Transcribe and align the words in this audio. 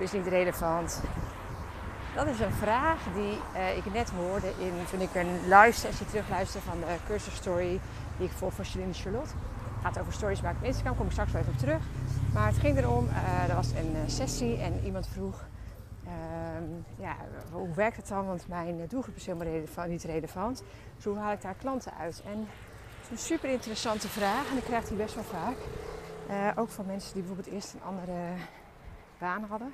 doelgroep 0.00 0.22
is 0.22 0.32
niet 0.32 0.40
relevant? 0.40 1.00
Dat 2.14 2.26
is 2.26 2.40
een 2.40 2.52
vraag 2.52 2.98
die 3.14 3.38
uh, 3.54 3.76
ik 3.76 3.92
net 3.92 4.10
hoorde 4.10 4.52
in, 4.58 4.72
toen 4.90 5.00
ik 5.00 5.14
een 5.14 5.32
live 5.48 5.78
sessie 5.78 6.06
terugluisterde 6.06 6.66
van 6.66 6.80
de 6.80 6.96
cursus 7.06 7.34
story 7.34 7.80
die 8.16 8.26
ik 8.26 8.32
volg 8.32 8.52
van 8.52 8.64
Celine 8.64 8.92
Charlotte. 8.92 9.34
Het 9.74 9.82
gaat 9.82 10.00
over 10.00 10.12
stories 10.12 10.40
maken 10.40 10.58
op 10.58 10.66
Instagram, 10.66 10.96
kom 10.96 11.06
ik 11.06 11.12
straks 11.12 11.32
wel 11.32 11.40
even 11.40 11.52
op 11.52 11.58
terug. 11.58 11.82
Maar 12.32 12.46
het 12.46 12.58
ging 12.58 12.78
erom, 12.78 13.06
uh, 13.06 13.48
er 13.48 13.54
was 13.54 13.70
een 13.70 14.10
sessie 14.10 14.56
en 14.56 14.80
iemand 14.84 15.08
vroeg, 15.08 15.44
ehm, 16.04 16.64
ja, 16.96 17.16
hoe 17.52 17.74
werkt 17.74 17.96
het 17.96 18.08
dan? 18.08 18.26
Want 18.26 18.48
mijn 18.48 18.86
doelgroep 18.88 19.16
is 19.16 19.26
helemaal 19.26 19.88
niet 19.88 20.04
relevant. 20.04 20.62
Dus 20.96 21.04
hoe 21.04 21.18
haal 21.18 21.32
ik 21.32 21.42
daar 21.42 21.54
klanten 21.54 21.92
uit? 22.00 22.22
En 22.24 22.38
het 22.38 23.04
is 23.04 23.10
een 23.10 23.26
super 23.34 23.50
interessante 23.50 24.08
vraag 24.08 24.50
en 24.50 24.56
ik 24.56 24.64
krijg 24.64 24.84
die 24.84 24.96
best 24.96 25.14
wel 25.14 25.24
vaak. 25.24 25.56
Ook 26.56 26.68
van 26.68 26.86
mensen 26.86 27.12
die 27.12 27.22
bijvoorbeeld 27.22 27.54
eerst 27.54 27.74
een 27.74 27.82
andere 27.82 28.14
baan 29.20 29.44
hadden. 29.48 29.72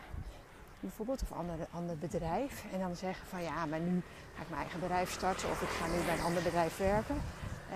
Bijvoorbeeld, 0.81 1.23
of 1.23 1.31
een 1.31 1.67
ander, 1.71 1.99
bedrijf. 1.99 2.65
En 2.73 2.79
dan 2.79 2.97
zeggen 2.97 3.27
van 3.27 3.43
ja, 3.43 3.67
maar 3.67 3.81
nu 3.81 4.03
ga 4.35 4.43
ik 4.43 4.49
mijn 4.49 4.61
eigen 4.61 4.81
bedrijf 4.81 5.11
starten 5.11 5.51
of 5.51 5.63
ik 5.63 5.69
ga 5.69 5.87
nu 5.87 6.05
bij 6.05 6.15
een 6.15 6.25
ander 6.25 6.43
bedrijf 6.43 6.77
werken. 6.77 7.17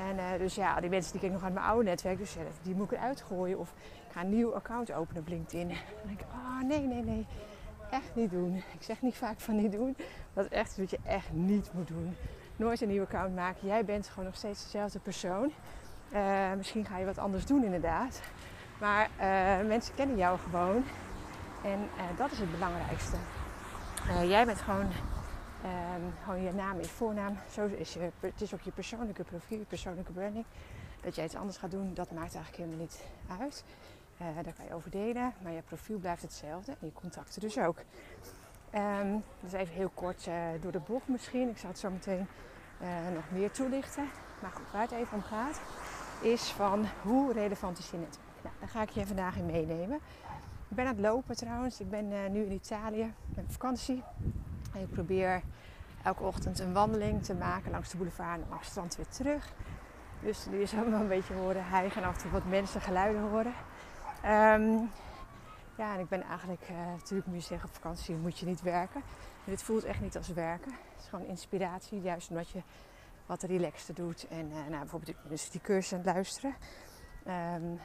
En 0.09 0.16
uh, 0.16 0.38
dus 0.38 0.55
ja, 0.55 0.80
die 0.80 0.91
mensen 0.91 1.12
die 1.12 1.20
kijken 1.20 1.38
nog 1.38 1.48
aan 1.48 1.55
mijn 1.55 1.66
oude 1.66 1.84
netwerk, 1.84 2.19
dus 2.19 2.37
die 2.62 2.74
moet 2.74 2.93
ik 2.93 2.98
eruit 2.98 3.20
gooien. 3.20 3.59
Of 3.59 3.74
ik 4.06 4.12
ga 4.12 4.20
een 4.20 4.29
nieuw 4.29 4.55
account 4.55 4.93
openen 4.93 5.23
op 5.23 5.29
LinkedIn. 5.29 5.69
dan 5.69 5.77
denk 6.06 6.20
ik, 6.20 6.27
oh 6.33 6.62
nee, 6.69 6.80
nee, 6.80 7.02
nee, 7.02 7.27
echt 7.91 8.15
niet 8.15 8.30
doen. 8.30 8.57
Ik 8.57 8.82
zeg 8.82 9.02
niet 9.02 9.16
vaak 9.16 9.41
van 9.41 9.57
niet 9.57 9.73
doen, 9.73 9.96
dat 10.32 10.45
is 10.45 10.51
echt 10.51 10.77
wat 10.77 10.91
je 10.91 10.98
echt 11.05 11.32
niet 11.32 11.71
moet 11.73 11.88
doen. 11.88 12.16
Nooit 12.57 12.80
een 12.80 12.88
nieuw 12.88 13.02
account 13.02 13.34
maken. 13.34 13.66
Jij 13.68 13.84
bent 13.84 14.09
gewoon 14.09 14.24
nog 14.24 14.37
steeds 14.37 14.62
dezelfde 14.62 14.99
persoon. 14.99 15.52
Uh, 16.12 16.52
misschien 16.57 16.84
ga 16.84 16.99
je 16.99 17.05
wat 17.05 17.18
anders 17.18 17.46
doen 17.46 17.65
inderdaad. 17.65 18.21
Maar 18.79 19.09
uh, 19.21 19.66
mensen 19.68 19.95
kennen 19.95 20.16
jou 20.16 20.38
gewoon. 20.38 20.84
En 21.65 21.80
uh, 21.80 22.03
dat 22.16 22.30
is 22.30 22.39
het 22.39 22.51
belangrijkste. 22.51 23.16
Uh, 24.07 24.29
jij 24.29 24.47
bent 24.47 24.61
gewoon, 24.61 24.87
um, 25.65 26.15
gewoon 26.25 26.43
je 26.43 26.52
naam, 26.52 26.80
je 26.80 26.85
voornaam. 26.89 27.37
Zo 27.52 27.67
is 27.67 27.93
je, 27.93 28.11
het 28.21 28.41
is 28.41 28.55
ook 28.55 28.61
je 28.61 28.71
persoonlijke 28.71 29.25
profiel, 29.25 29.59
je 29.59 29.65
persoonlijke 29.65 30.13
branding. 30.13 30.45
Dat 31.01 31.15
jij 31.15 31.25
iets 31.25 31.37
anders 31.37 31.57
gaat 31.57 31.71
doen, 31.71 31.95
dat 31.95 32.11
maakt 32.11 32.35
eigenlijk 32.35 32.57
helemaal 32.57 32.79
niet 32.79 33.01
uit. 33.41 33.65
Uh, 34.21 34.27
daar 34.43 34.52
kan 34.52 34.65
je 34.65 34.75
over 34.75 34.91
delen, 34.91 35.33
maar 35.43 35.52
je 35.52 35.63
profiel 35.63 35.99
blijft 35.99 36.23
hetzelfde 36.23 36.73
en 36.73 36.87
je 36.87 36.93
contacten 36.93 37.41
dus 37.41 37.59
ook. 37.59 37.79
Um, 38.74 39.23
dus 39.41 39.52
even 39.52 39.74
heel 39.74 39.91
kort 39.95 40.29
door 40.61 40.73
de 40.73 40.80
bocht 40.87 41.09
misschien. 41.09 41.49
Ik 41.49 41.59
zal 41.59 41.69
het 41.69 41.79
zo 41.79 41.91
meteen 41.91 42.27
nog 43.15 43.24
meer 43.30 43.51
toelichten. 43.51 44.09
Maar 44.41 44.51
goed, 44.51 44.71
waar 44.73 44.83
het 44.83 44.91
even 44.91 45.15
om 45.15 45.23
gaat, 45.23 45.61
is 46.21 46.43
van 46.43 46.87
hoe 47.02 47.33
relevant 47.33 47.79
is 47.79 47.91
je 47.91 47.97
netwerk. 47.97 48.27
Nou, 48.43 48.55
daar 48.61 48.69
ga 48.69 48.83
ik 48.83 48.91
je 48.91 49.07
vandaag 49.07 49.37
in 49.37 49.47
meenemen. 49.47 49.99
Ik 50.71 50.76
ben 50.76 50.87
aan 50.87 50.95
het 50.95 51.01
lopen 51.01 51.37
trouwens. 51.37 51.80
Ik 51.80 51.90
ben 51.90 52.10
uh, 52.10 52.26
nu 52.29 52.45
in 52.45 52.52
Italië 52.52 53.13
met 53.35 53.45
vakantie. 53.49 54.02
En 54.74 54.80
ik 54.80 54.90
probeer 54.90 55.43
elke 56.02 56.23
ochtend 56.23 56.59
een 56.59 56.73
wandeling 56.73 57.24
te 57.24 57.35
maken 57.35 57.71
langs 57.71 57.90
de 57.90 57.96
boulevard 57.96 58.40
en 58.40 58.46
langs 58.49 58.65
het 58.65 58.71
strand 58.71 58.96
weer 58.96 59.09
terug. 59.09 59.52
Dus 60.23 60.46
nu 60.46 60.60
is 60.60 60.74
allemaal 60.74 61.01
een 61.01 61.09
beetje 61.09 61.35
horen 61.35 61.65
hijgen 61.65 62.02
en 62.02 62.09
af 62.09 62.24
en 62.24 62.30
wat 62.30 62.45
mensen 62.45 62.80
geluiden 62.80 63.23
horen. 63.23 63.52
Um, 64.25 64.91
ja, 65.77 65.94
en 65.94 66.00
ik 66.00 66.09
ben 66.09 66.22
eigenlijk, 66.22 66.69
uh, 66.71 66.77
natuurlijk 66.87 67.28
je 67.32 67.41
zeggen, 67.41 67.69
op 67.69 67.75
vakantie 67.75 68.15
moet 68.15 68.38
je 68.38 68.47
niet 68.47 68.62
werken. 68.62 69.00
Maar 69.00 69.55
dit 69.55 69.62
voelt 69.62 69.84
echt 69.84 70.00
niet 70.00 70.16
als 70.16 70.28
werken. 70.28 70.71
Het 70.71 71.03
is 71.03 71.09
gewoon 71.09 71.27
inspiratie, 71.27 72.00
juist 72.00 72.31
omdat 72.31 72.49
je 72.49 72.62
wat 73.27 73.43
relaxter 73.43 73.94
doet. 73.94 74.27
En 74.28 74.47
uh, 74.47 74.55
nou, 74.55 74.78
bijvoorbeeld 74.78 75.16
dus 75.28 75.50
die 75.50 75.60
cursus 75.60 75.93
aan 75.93 75.99
het 75.99 76.15
luisteren. 76.15 76.55
Um, 77.27 77.81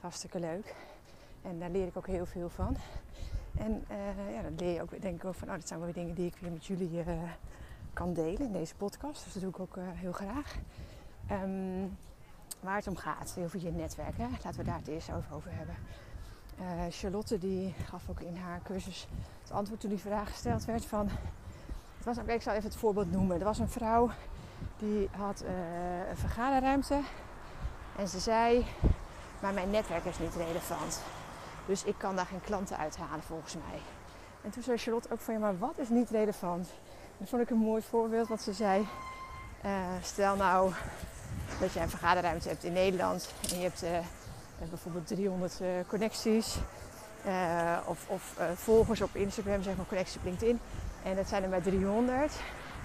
hartstikke 0.00 0.40
leuk. 0.40 0.74
En 1.42 1.58
daar 1.58 1.70
leer 1.70 1.86
ik 1.86 1.96
ook 1.96 2.06
heel 2.06 2.26
veel 2.26 2.48
van. 2.48 2.76
En 3.58 3.84
uh, 3.90 4.34
ja, 4.34 4.42
dan 4.42 4.54
leer 4.56 4.74
je 4.74 4.82
ook, 4.82 5.02
denk 5.02 5.16
ik 5.16 5.24
ook 5.24 5.34
van, 5.34 5.48
oh, 5.48 5.54
dat 5.54 5.68
zijn 5.68 5.78
wel 5.80 5.88
weer 5.88 6.02
dingen 6.02 6.14
die 6.14 6.26
ik 6.26 6.36
weer 6.40 6.50
met 6.50 6.66
jullie 6.66 6.90
uh, 6.90 7.04
kan 7.92 8.12
delen 8.12 8.40
in 8.40 8.52
deze 8.52 8.74
podcast. 8.74 9.24
Dus 9.24 9.32
dat 9.32 9.42
doe 9.42 9.50
ik 9.50 9.60
ook 9.60 9.76
uh, 9.76 9.84
heel 9.88 10.12
graag. 10.12 10.56
Um, 11.30 11.98
waar 12.60 12.76
het 12.76 12.86
om 12.86 12.96
gaat, 12.96 13.36
over 13.38 13.60
je 13.60 13.70
netwerk. 13.70 14.16
Hè? 14.16 14.26
Laten 14.44 14.56
we 14.56 14.64
daar 14.64 14.78
het 14.78 14.88
eerst 14.88 15.12
over, 15.12 15.34
over 15.34 15.50
hebben. 15.52 15.74
Charlotte 16.90 17.38
die 17.38 17.74
gaf 17.84 18.08
ook 18.10 18.20
in 18.20 18.36
haar 18.36 18.60
cursus 18.62 19.08
het 19.42 19.50
antwoord 19.50 19.80
toen 19.80 19.90
die 19.90 19.98
vraag 19.98 20.30
gesteld 20.30 20.64
werd 20.64 20.84
van... 20.84 21.08
Het 21.96 22.04
was, 22.04 22.16
ik 22.16 22.42
zal 22.42 22.52
even 22.52 22.68
het 22.68 22.78
voorbeeld 22.78 23.12
noemen. 23.12 23.38
Er 23.38 23.44
was 23.44 23.58
een 23.58 23.68
vrouw 23.68 24.10
die 24.78 25.08
had 25.16 25.44
een 26.10 26.16
vergaderruimte. 26.16 27.00
En 27.96 28.08
ze 28.08 28.18
zei, 28.18 28.66
maar 29.40 29.54
mijn 29.54 29.70
netwerk 29.70 30.04
is 30.04 30.18
niet 30.18 30.34
relevant. 30.34 31.02
Dus 31.70 31.84
ik 31.84 31.94
kan 31.98 32.16
daar 32.16 32.26
geen 32.26 32.40
klanten 32.40 32.76
uithalen 32.76 33.22
volgens 33.22 33.54
mij. 33.54 33.80
En 34.42 34.50
toen 34.50 34.62
zei 34.62 34.76
Charlotte 34.78 35.08
ook 35.12 35.20
van 35.20 35.34
ja, 35.34 35.40
maar 35.40 35.58
wat 35.58 35.78
is 35.78 35.88
niet 35.88 36.10
relevant? 36.10 36.68
Dat 37.18 37.28
vond 37.28 37.42
ik 37.42 37.50
een 37.50 37.56
mooi 37.56 37.82
voorbeeld 37.82 38.28
wat 38.28 38.42
ze 38.42 38.52
zei. 38.52 38.86
Uh, 39.64 39.70
stel 40.02 40.36
nou 40.36 40.72
dat 41.60 41.72
je 41.72 41.80
een 41.80 41.90
vergaderruimte 41.90 42.48
hebt 42.48 42.64
in 42.64 42.72
Nederland 42.72 43.32
en 43.50 43.56
je 43.56 43.62
hebt 43.62 43.84
uh, 43.84 43.90
bijvoorbeeld 44.68 45.06
300 45.06 45.58
uh, 45.62 45.68
connecties 45.86 46.56
of, 47.86 48.08
of 48.08 48.36
volgers 48.54 49.00
op 49.00 49.14
Instagram, 49.16 49.62
zeg 49.62 49.76
maar 49.76 49.86
connecties 49.86 50.16
op 50.16 50.24
LinkedIn. 50.24 50.60
En 51.02 51.16
dat 51.16 51.28
zijn 51.28 51.42
er 51.42 51.48
maar 51.48 51.62
300, 51.62 52.32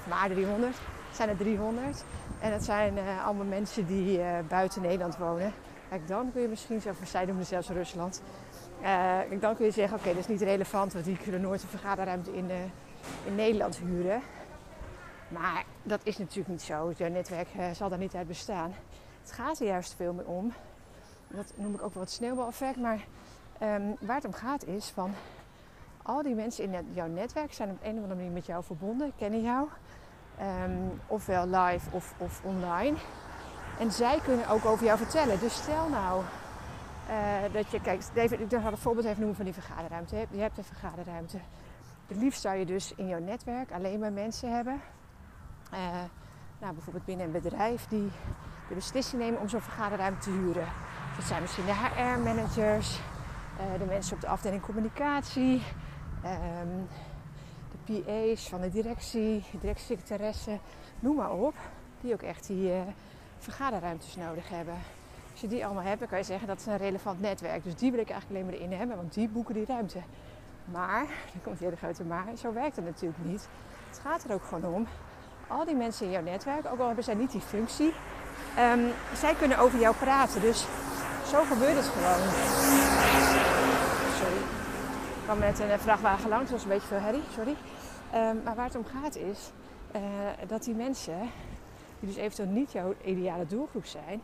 maar 0.09 0.29
300, 0.29 0.77
zijn 1.13 1.29
er 1.29 1.37
300. 1.37 2.03
En 2.39 2.51
dat 2.51 2.63
zijn 2.63 2.97
allemaal 3.25 3.45
mensen 3.45 3.85
die 3.85 4.19
buiten 4.47 4.81
Nederland 4.81 5.17
wonen. 5.17 5.53
Kijk, 5.89 6.07
dan 6.07 6.31
kun 6.31 6.41
je 6.41 6.47
misschien 6.47 6.81
zeggen, 6.81 7.07
zij 7.07 7.25
doen 7.25 7.45
zelfs 7.45 7.69
Rusland. 7.69 8.21
Uh, 8.85 9.39
dan 9.39 9.55
kun 9.55 9.65
je 9.65 9.71
zeggen, 9.71 9.97
oké, 9.97 10.07
dat 10.07 10.17
is 10.17 10.27
niet 10.27 10.41
relevant, 10.41 10.93
want 10.93 11.05
die 11.05 11.17
kunnen 11.17 11.41
nooit 11.41 11.61
een 11.61 11.69
vergaderruimte 11.69 12.35
in, 12.35 12.49
uh, 12.49 12.55
in 13.25 13.35
Nederland 13.35 13.77
huren. 13.77 14.21
Maar 15.27 15.63
dat 15.83 15.99
is 16.03 16.17
natuurlijk 16.17 16.47
niet 16.47 16.61
zo. 16.61 16.93
Jouw 16.97 17.09
netwerk 17.09 17.47
uh, 17.57 17.65
zal 17.71 17.89
daar 17.89 17.97
niet 17.97 18.15
uit 18.15 18.27
bestaan. 18.27 18.73
Het 19.21 19.31
gaat 19.31 19.59
er 19.59 19.65
juist 19.65 19.93
veel 19.93 20.13
meer 20.13 20.25
om. 20.25 20.53
Dat 21.27 21.53
noem 21.55 21.73
ik 21.73 21.81
ook 21.83 21.93
wel 21.93 22.03
het 22.03 22.11
sneeuwbaleffect. 22.11 22.77
Maar 22.77 23.05
um, 23.61 23.95
waar 23.99 24.15
het 24.15 24.25
om 24.25 24.33
gaat 24.33 24.65
is 24.65 24.89
van 24.89 25.13
al 26.01 26.23
die 26.23 26.35
mensen 26.35 26.63
in 26.63 26.87
jouw 26.93 27.07
netwerk 27.07 27.53
zijn 27.53 27.69
op 27.69 27.77
een 27.81 27.95
of 27.95 28.01
andere 28.01 28.15
manier 28.15 28.31
met 28.31 28.45
jou 28.45 28.63
verbonden, 28.63 29.11
kennen 29.17 29.41
jou. 29.41 29.67
Um, 30.41 31.01
ofwel 31.07 31.47
live 31.47 31.89
of, 31.91 32.13
of 32.17 32.41
online. 32.43 32.97
En 33.79 33.91
zij 33.91 34.19
kunnen 34.23 34.47
ook 34.47 34.65
over 34.65 34.85
jou 34.85 34.97
vertellen. 34.97 35.39
Dus 35.39 35.55
stel 35.55 35.89
nou 35.89 36.23
uh, 37.09 37.53
dat 37.53 37.71
je, 37.71 37.81
kijk, 37.81 38.01
David, 38.13 38.39
ik 38.39 38.59
had 38.59 38.71
een 38.71 38.77
voorbeeld 38.77 39.05
even 39.05 39.19
noemen 39.19 39.35
van 39.35 39.45
die 39.45 39.53
vergaderruimte. 39.53 40.27
Je 40.31 40.39
hebt 40.39 40.57
een 40.57 40.63
vergaderruimte. 40.63 41.37
Het 42.07 42.17
liefst 42.17 42.41
zou 42.41 42.55
je 42.55 42.65
dus 42.65 42.93
in 42.95 43.07
jouw 43.07 43.19
netwerk 43.19 43.71
alleen 43.71 43.99
maar 43.99 44.11
mensen 44.11 44.55
hebben. 44.55 44.81
Uh, 45.73 45.79
nou, 46.59 46.73
bijvoorbeeld 46.73 47.05
binnen 47.05 47.25
een 47.25 47.31
bedrijf 47.31 47.87
die 47.87 48.11
de 48.69 48.75
beslissing 48.75 49.21
nemen 49.21 49.39
om 49.39 49.49
zo'n 49.49 49.61
vergaderruimte 49.61 50.19
te 50.19 50.29
huren. 50.29 50.67
Dat 51.15 51.25
zijn 51.25 51.41
misschien 51.41 51.65
de 51.65 51.73
HR-managers, 51.73 52.99
uh, 53.59 53.79
de 53.79 53.85
mensen 53.85 54.15
op 54.15 54.21
de 54.21 54.27
afdeling 54.27 54.61
communicatie, 54.61 55.61
um, 56.63 56.87
de 57.85 58.01
PA's 58.01 58.49
van 58.49 58.61
de 58.61 58.69
directie, 58.69 59.43
de 59.51 59.57
directiesecretaresse, 59.59 60.59
noem 60.99 61.15
maar 61.15 61.31
op. 61.31 61.55
Die 62.01 62.13
ook 62.13 62.21
echt 62.21 62.47
die 62.47 62.71
vergaderruimtes 63.37 64.15
nodig 64.15 64.49
hebben. 64.49 64.75
Als 65.35 65.43
je 65.43 65.49
die 65.49 65.65
allemaal 65.65 65.83
hebt, 65.83 65.99
dan 65.99 66.07
kan 66.07 66.17
je 66.17 66.23
zeggen 66.23 66.47
dat 66.47 66.59
is 66.59 66.65
een 66.65 66.77
relevant 66.77 67.21
netwerk. 67.21 67.63
Dus 67.63 67.75
die 67.75 67.91
wil 67.91 67.99
ik 67.99 68.09
eigenlijk 68.09 68.39
alleen 68.39 68.51
maar 68.51 68.61
erin 68.61 68.77
hebben, 68.77 68.95
want 68.95 69.13
die 69.13 69.27
boeken 69.27 69.53
die 69.53 69.65
ruimte. 69.65 69.99
Maar, 70.65 71.05
dan 71.33 71.41
komt 71.43 71.59
weer 71.59 71.69
de 71.69 71.75
grote 71.77 72.03
maar, 72.03 72.25
zo 72.37 72.53
werkt 72.53 72.75
het 72.75 72.85
natuurlijk 72.85 73.23
niet. 73.23 73.47
Het 73.89 73.99
gaat 73.99 74.23
er 74.23 74.33
ook 74.33 74.43
gewoon 74.43 74.73
om. 74.73 74.87
Al 75.47 75.65
die 75.65 75.75
mensen 75.75 76.05
in 76.05 76.11
jouw 76.11 76.21
netwerk, 76.21 76.65
ook 76.65 76.79
al 76.79 76.85
hebben 76.85 77.03
zij 77.03 77.13
niet 77.13 77.31
die 77.31 77.41
functie, 77.41 77.93
um, 78.73 78.91
zij 79.13 79.33
kunnen 79.33 79.57
over 79.57 79.79
jou 79.79 79.95
praten. 79.95 80.41
Dus 80.41 80.65
zo 81.25 81.43
gebeurt 81.43 81.75
het 81.75 81.85
gewoon. 81.85 82.29
Sorry. 84.19 84.41
Ik 85.17 85.23
kwam 85.23 85.39
met 85.39 85.59
een 85.59 85.79
vrachtwagen 85.79 86.29
langs, 86.29 86.51
dat 86.51 86.53
was 86.53 86.63
een 86.63 86.69
beetje 86.69 86.87
veel 86.87 86.99
herrie, 86.99 87.23
sorry. 87.33 87.55
Um, 88.15 88.41
maar 88.43 88.55
waar 88.55 88.65
het 88.65 88.75
om 88.75 88.85
gaat 88.85 89.15
is 89.15 89.51
uh, 89.95 90.01
dat 90.47 90.63
die 90.63 90.75
mensen, 90.75 91.19
die 91.99 92.09
dus 92.09 92.17
eventueel 92.17 92.49
niet 92.49 92.71
jouw 92.71 92.93
ideale 93.03 93.45
doelgroep 93.45 93.85
zijn, 93.85 94.21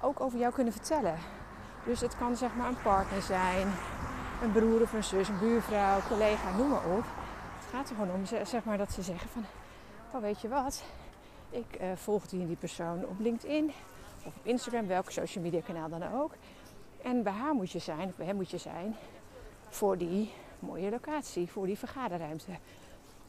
ook 0.00 0.20
over 0.20 0.38
jou 0.38 0.52
kunnen 0.52 0.72
vertellen. 0.72 1.18
Dus 1.84 2.00
het 2.00 2.16
kan 2.16 2.36
zeg 2.36 2.54
maar 2.54 2.68
een 2.68 2.82
partner 2.82 3.22
zijn, 3.22 3.66
een 4.42 4.52
broer 4.52 4.82
of 4.82 4.92
een 4.92 5.04
zus, 5.04 5.28
een 5.28 5.38
buurvrouw, 5.38 6.00
collega, 6.08 6.56
noem 6.56 6.68
maar 6.68 6.84
op. 6.84 7.04
Het 7.58 7.70
gaat 7.70 7.88
er 7.88 7.94
gewoon 7.94 8.14
om 8.14 8.26
zeg 8.46 8.64
maar, 8.64 8.78
dat 8.78 8.92
ze 8.92 9.02
zeggen 9.02 9.28
van, 9.28 9.44
oh 10.12 10.20
weet 10.20 10.40
je 10.40 10.48
wat, 10.48 10.82
ik 11.50 11.80
uh, 11.80 11.86
volg 11.94 12.26
die 12.26 12.40
en 12.40 12.46
die 12.46 12.56
persoon 12.56 13.04
op 13.04 13.18
LinkedIn 13.18 13.72
of 14.26 14.36
op 14.36 14.46
Instagram, 14.46 14.86
welk 14.86 15.10
social 15.10 15.44
media 15.44 15.60
kanaal 15.60 15.88
dan 15.88 16.12
ook. 16.14 16.32
En 17.02 17.22
bij 17.22 17.32
haar 17.32 17.54
moet 17.54 17.70
je 17.70 17.78
zijn, 17.78 18.08
of 18.08 18.16
bij 18.16 18.26
hem 18.26 18.36
moet 18.36 18.50
je 18.50 18.58
zijn, 18.58 18.96
voor 19.68 19.98
die 19.98 20.32
mooie 20.58 20.90
locatie, 20.90 21.50
voor 21.50 21.66
die 21.66 21.78
vergaderruimte. 21.78 22.50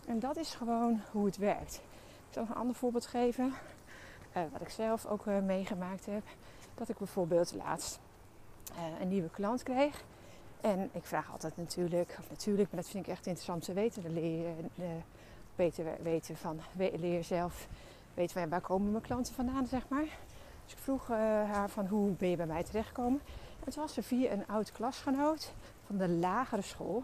En 0.07 0.19
dat 0.19 0.38
is 0.38 0.53
gewoon 0.53 1.01
hoe 1.12 1.25
het 1.25 1.38
werkt. 1.38 1.81
Ik 2.27 2.33
zal 2.33 2.44
nog 2.44 2.51
een 2.51 2.62
ander 2.62 2.75
voorbeeld 2.75 3.06
geven, 3.06 3.53
uh, 4.38 4.44
wat 4.51 4.62
ik 4.62 4.69
zelf 4.69 5.06
ook 5.06 5.25
uh, 5.25 5.39
meegemaakt 5.39 6.06
heb 6.06 6.23
dat 6.75 6.89
ik 6.89 6.98
bijvoorbeeld 6.98 7.54
laatst 7.54 8.00
uh, 8.72 9.01
een 9.01 9.07
nieuwe 9.07 9.30
klant 9.30 9.63
kreeg. 9.63 10.04
En 10.62 10.89
ik 10.94 11.06
vraag 11.06 11.31
altijd 11.31 11.57
natuurlijk, 11.57 12.16
of 12.19 12.30
natuurlijk, 12.30 12.72
maar 12.72 12.81
dat 12.81 12.89
vind 12.89 13.06
ik 13.06 13.12
echt 13.12 13.25
interessant 13.25 13.63
te 13.63 13.74
weten. 13.74 14.04
Dan 14.04 14.13
leer 14.13 14.38
je 14.38 14.54
uh, 14.75 14.86
beter 15.56 15.86
weten 16.01 16.38
van, 16.38 16.60
leer 16.75 17.24
zelf 17.24 17.68
weten 18.13 18.50
waar, 18.50 18.62
komen 18.62 18.92
mijn 18.92 19.04
klanten 19.04 19.33
vandaan, 19.33 19.68
zeg 19.68 19.88
maar. 19.88 20.07
Dus 20.63 20.74
ik 20.74 20.80
vroeg 20.80 21.10
uh, 21.10 21.18
haar 21.51 21.69
van 21.69 21.88
hoe 21.88 22.12
ben 22.12 22.30
je 22.30 22.36
bij 22.36 22.45
mij 22.45 22.63
terechtgekomen. 22.63 23.22
En 23.66 23.72
toen 23.72 23.81
was 23.81 23.94
ze 23.94 24.04
via 24.04 24.31
een 24.31 24.48
oud 24.48 24.72
klasgenoot 24.72 25.54
van 25.86 25.98
de 25.98 26.10
lagere 26.10 26.62
school 26.62 27.04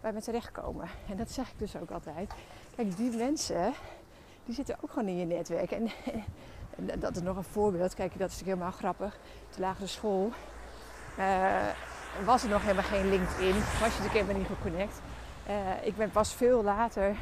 bij 0.00 0.12
me 0.12 0.20
terechtkomen. 0.20 0.88
En 1.08 1.16
dat 1.16 1.30
zeg 1.30 1.50
ik 1.50 1.58
dus 1.58 1.76
ook 1.76 1.90
altijd. 1.90 2.32
Kijk, 2.76 2.96
die 2.96 3.10
mensen, 3.10 3.72
die 4.44 4.54
zitten 4.54 4.76
ook 4.80 4.90
gewoon 4.90 5.08
in 5.08 5.16
je 5.16 5.24
netwerk. 5.24 5.70
En, 5.70 5.90
dat 6.76 7.16
is 7.16 7.22
nog 7.22 7.36
een 7.36 7.42
voorbeeld. 7.42 7.94
Kijk, 7.94 8.18
dat 8.18 8.30
is 8.30 8.40
natuurlijk 8.40 8.58
helemaal 8.58 8.78
grappig. 8.78 9.18
De 9.54 9.60
lagere 9.60 9.86
school 9.86 10.30
uh, 11.18 11.66
was 12.24 12.42
er 12.42 12.48
nog 12.48 12.62
helemaal 12.62 12.84
geen 12.84 13.08
LinkedIn. 13.08 13.54
Was 13.54 13.78
je 13.78 13.84
natuurlijk 13.84 14.12
helemaal 14.12 14.36
niet 14.36 14.46
geconnect. 14.46 15.00
Uh, 15.48 15.86
ik 15.86 15.96
ben 15.96 16.10
pas 16.10 16.34
veel 16.34 16.62
later, 16.62 17.16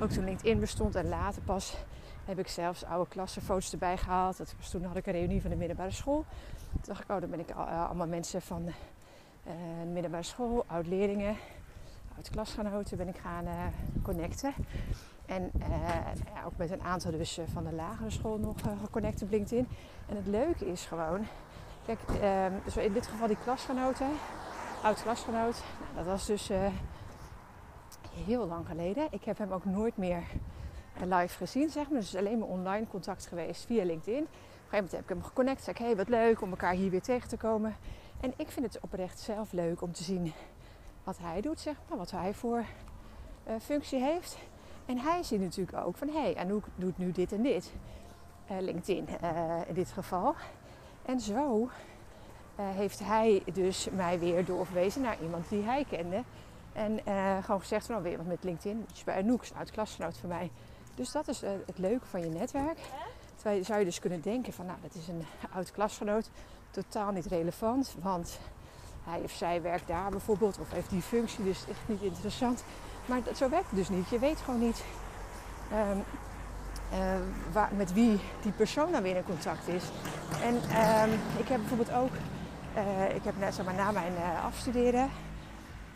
ook 0.00 0.10
toen 0.10 0.24
LinkedIn 0.24 0.60
bestond 0.60 0.94
en 0.94 1.08
later 1.08 1.42
pas 1.42 1.76
heb 2.24 2.38
ik 2.38 2.48
zelfs 2.48 2.84
oude 2.84 3.08
klassenfoto's 3.08 3.72
erbij 3.72 3.96
gehaald. 3.96 4.54
Toen 4.70 4.84
had 4.84 4.96
ik 4.96 5.06
een 5.06 5.12
reunie 5.12 5.40
van 5.40 5.50
de 5.50 5.56
middelbare 5.56 5.90
school. 5.90 6.24
Toen 6.70 6.80
dacht 6.82 7.02
ik, 7.02 7.10
oh, 7.10 7.20
dan 7.20 7.30
ben 7.30 7.40
ik 7.40 7.50
uh, 7.50 7.86
allemaal 7.86 8.06
mensen 8.06 8.42
van 8.42 8.64
de 8.64 8.72
middelbare 9.92 10.22
school, 10.22 10.64
oud-leerlingen, 10.66 11.36
oud-klasgenoten 12.16 12.96
ben 12.96 13.08
ik 13.08 13.16
gaan 13.16 13.44
connecten. 14.02 14.54
En 15.26 15.50
ja, 16.34 16.44
ook 16.44 16.56
met 16.56 16.70
een 16.70 16.82
aantal 16.82 17.10
dus 17.10 17.40
van 17.52 17.64
de 17.64 17.72
lagere 17.72 18.10
school 18.10 18.38
nog 18.38 18.56
geconnect 18.82 19.22
op 19.22 19.30
LinkedIn. 19.30 19.68
En 20.08 20.16
het 20.16 20.26
leuke 20.26 20.66
is 20.66 20.84
gewoon, 20.84 21.26
kijk, 21.86 22.00
ehm, 22.20 22.52
dus 22.64 22.76
in 22.76 22.92
dit 22.92 23.06
geval 23.06 23.26
die 23.26 23.38
klasgenoten, 23.44 24.08
oud-klasgenoot, 24.82 25.62
nou, 25.82 25.96
dat 25.96 26.06
was 26.06 26.26
dus 26.26 26.50
heel 28.14 28.46
lang 28.46 28.66
geleden. 28.66 29.06
Ik 29.10 29.24
heb 29.24 29.38
hem 29.38 29.52
ook 29.52 29.64
nooit 29.64 29.96
meer 29.96 30.22
live 31.04 31.36
gezien, 31.36 31.70
zeg 31.70 31.90
maar. 31.90 32.00
Dus 32.00 32.16
alleen 32.16 32.38
maar 32.38 32.48
online 32.48 32.86
contact 32.86 33.26
geweest 33.26 33.64
via 33.64 33.84
LinkedIn. 33.84 34.22
Op 34.22 34.28
een 34.28 34.28
gegeven 34.28 34.74
moment 34.74 34.92
heb 34.92 35.02
ik 35.02 35.08
hem 35.08 35.22
geconnect. 35.22 35.62
Zei 35.62 35.76
ik, 35.76 35.82
hey, 35.84 35.96
wat 35.96 36.08
leuk 36.08 36.40
om 36.40 36.50
elkaar 36.50 36.72
hier 36.72 36.90
weer 36.90 37.02
tegen 37.02 37.28
te 37.28 37.36
komen. 37.36 37.76
En 38.20 38.32
ik 38.36 38.48
vind 38.48 38.66
het 38.66 38.82
oprecht 38.82 39.18
zelf 39.20 39.52
leuk 39.52 39.82
om 39.82 39.92
te 39.92 40.02
zien 40.02 40.32
wat 41.04 41.18
hij 41.18 41.40
doet, 41.40 41.60
zeg 41.60 41.76
maar. 41.88 41.98
Wat 41.98 42.10
hij 42.10 42.34
voor 42.34 42.64
functie 43.60 44.02
heeft. 44.02 44.38
En 44.86 44.98
hij 44.98 45.22
ziet 45.22 45.40
natuurlijk 45.40 45.76
ook 45.86 45.96
van, 45.96 46.08
hé, 46.08 46.20
hey, 46.20 46.36
Anouk 46.36 46.64
doet 46.74 46.98
nu 46.98 47.12
dit 47.12 47.32
en 47.32 47.42
dit. 47.42 47.72
Uh, 48.50 48.60
LinkedIn 48.60 49.08
uh, 49.22 49.68
in 49.68 49.74
dit 49.74 49.90
geval. 49.90 50.34
En 51.04 51.20
zo 51.20 51.68
heeft 52.56 52.98
hij 52.98 53.42
dus 53.52 53.88
mij 53.90 54.18
weer 54.18 54.44
doorverwezen 54.44 55.02
naar 55.02 55.16
iemand 55.22 55.48
die 55.48 55.62
hij 55.62 55.84
kende. 55.88 56.22
En 56.72 57.00
gewoon 57.42 57.60
gezegd 57.60 57.86
van, 57.86 57.96
oh, 57.96 58.02
weer 58.02 58.16
wat 58.16 58.26
met 58.26 58.44
LinkedIn. 58.44 58.84
Dus 58.88 59.04
bij 59.04 59.16
Anouk, 59.16 59.42
een 59.42 59.56
oud 59.56 59.70
klasgenoot 59.70 60.16
van 60.16 60.28
mij 60.28 60.50
dus 60.94 61.12
dat 61.12 61.28
is 61.28 61.42
eh, 61.42 61.50
het 61.66 61.78
leuke 61.78 62.06
van 62.06 62.20
je 62.20 62.28
netwerk. 62.28 62.78
Terwijl 63.34 63.64
zou 63.64 63.78
je 63.78 63.84
dus 63.84 63.98
kunnen 63.98 64.20
denken 64.20 64.52
van 64.52 64.66
nou 64.66 64.78
dat 64.82 64.94
is 64.94 65.08
een 65.08 65.24
oud 65.52 65.70
klasgenoot. 65.70 66.30
Totaal 66.70 67.12
niet 67.12 67.26
relevant. 67.26 67.94
Want 68.02 68.38
hij 69.04 69.20
of 69.20 69.30
zij 69.30 69.62
werkt 69.62 69.86
daar 69.86 70.10
bijvoorbeeld. 70.10 70.58
Of 70.58 70.70
heeft 70.70 70.90
die 70.90 71.02
functie. 71.02 71.44
Dus 71.44 71.64
echt 71.68 71.80
niet 71.86 72.02
interessant. 72.02 72.64
Maar 73.06 73.22
dat, 73.22 73.36
zo 73.36 73.48
werkt 73.48 73.70
het 73.70 73.78
dus 73.78 73.88
niet. 73.88 74.08
Je 74.08 74.18
weet 74.18 74.38
gewoon 74.44 74.60
niet 74.60 74.84
um, 75.72 76.02
uh, 76.92 76.98
waar, 77.52 77.70
met 77.76 77.92
wie 77.92 78.20
die 78.42 78.52
persoon 78.52 78.92
dan 78.92 79.02
weer 79.02 79.16
in 79.16 79.24
contact 79.24 79.68
is. 79.68 79.84
En 80.42 80.54
um, 80.54 81.18
ik 81.38 81.48
heb 81.48 81.58
bijvoorbeeld 81.58 81.92
ook... 81.92 82.10
Uh, 82.76 83.14
ik 83.14 83.24
heb 83.24 83.38
net 83.38 83.54
zeg 83.54 83.64
maar, 83.64 83.74
na 83.74 83.90
mijn 83.90 84.12
uh, 84.12 84.44
afstuderen 84.44 85.10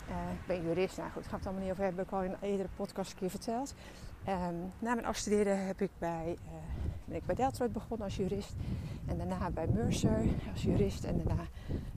ik 0.07 0.45
ben 0.45 0.63
jurist, 0.63 0.97
nou 0.97 1.09
goed, 1.11 1.23
ik 1.23 1.29
ga 1.29 1.35
het 1.35 1.45
allemaal 1.45 1.63
niet 1.63 1.71
over 1.71 1.83
hebben. 1.83 1.99
Heb 1.99 2.13
ik 2.13 2.19
al 2.19 2.23
in 2.23 2.31
een 2.31 2.49
eerdere 2.49 2.69
podcast 2.75 3.11
een 3.11 3.17
keer 3.17 3.29
verteld. 3.29 3.73
Um, 4.27 4.71
na 4.79 4.93
mijn 4.93 5.05
afstuderen 5.05 5.65
heb 5.65 5.81
ik 5.81 5.91
bij, 5.97 6.37
ben 7.05 7.17
ik 7.17 7.25
bij 7.25 7.35
Deltroit 7.35 7.73
begonnen 7.73 8.05
als 8.05 8.15
jurist. 8.15 8.53
En 9.07 9.17
daarna 9.17 9.49
bij 9.49 9.67
Mercer 9.67 10.19
als 10.51 10.63
jurist. 10.63 11.03
En 11.03 11.17
daarna, 11.17 11.43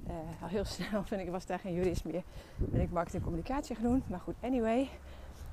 uh, 0.07 0.43
al 0.43 0.49
heel 0.49 0.65
snel, 0.75 1.05
vind 1.05 1.21
ik, 1.21 1.31
was 1.31 1.47
daar 1.47 1.59
geen 1.59 1.75
jurist 1.75 2.05
meer. 2.05 2.23
Ben 2.57 2.81
ik 2.81 2.91
marketing 2.91 3.23
en 3.23 3.29
communicatie 3.29 3.77
gaan 3.77 3.85
doen. 3.85 4.03
Maar 4.07 4.21
goed, 4.21 4.35
anyway. 4.41 4.89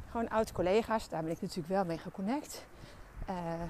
Gewoon 0.09 0.29
oud 0.29 0.51
collega's, 0.51 1.09
daar 1.09 1.23
ben 1.23 1.31
ik 1.31 1.41
natuurlijk 1.41 1.67
wel 1.67 1.85
mee 1.85 1.97
geconnect. 1.97 2.65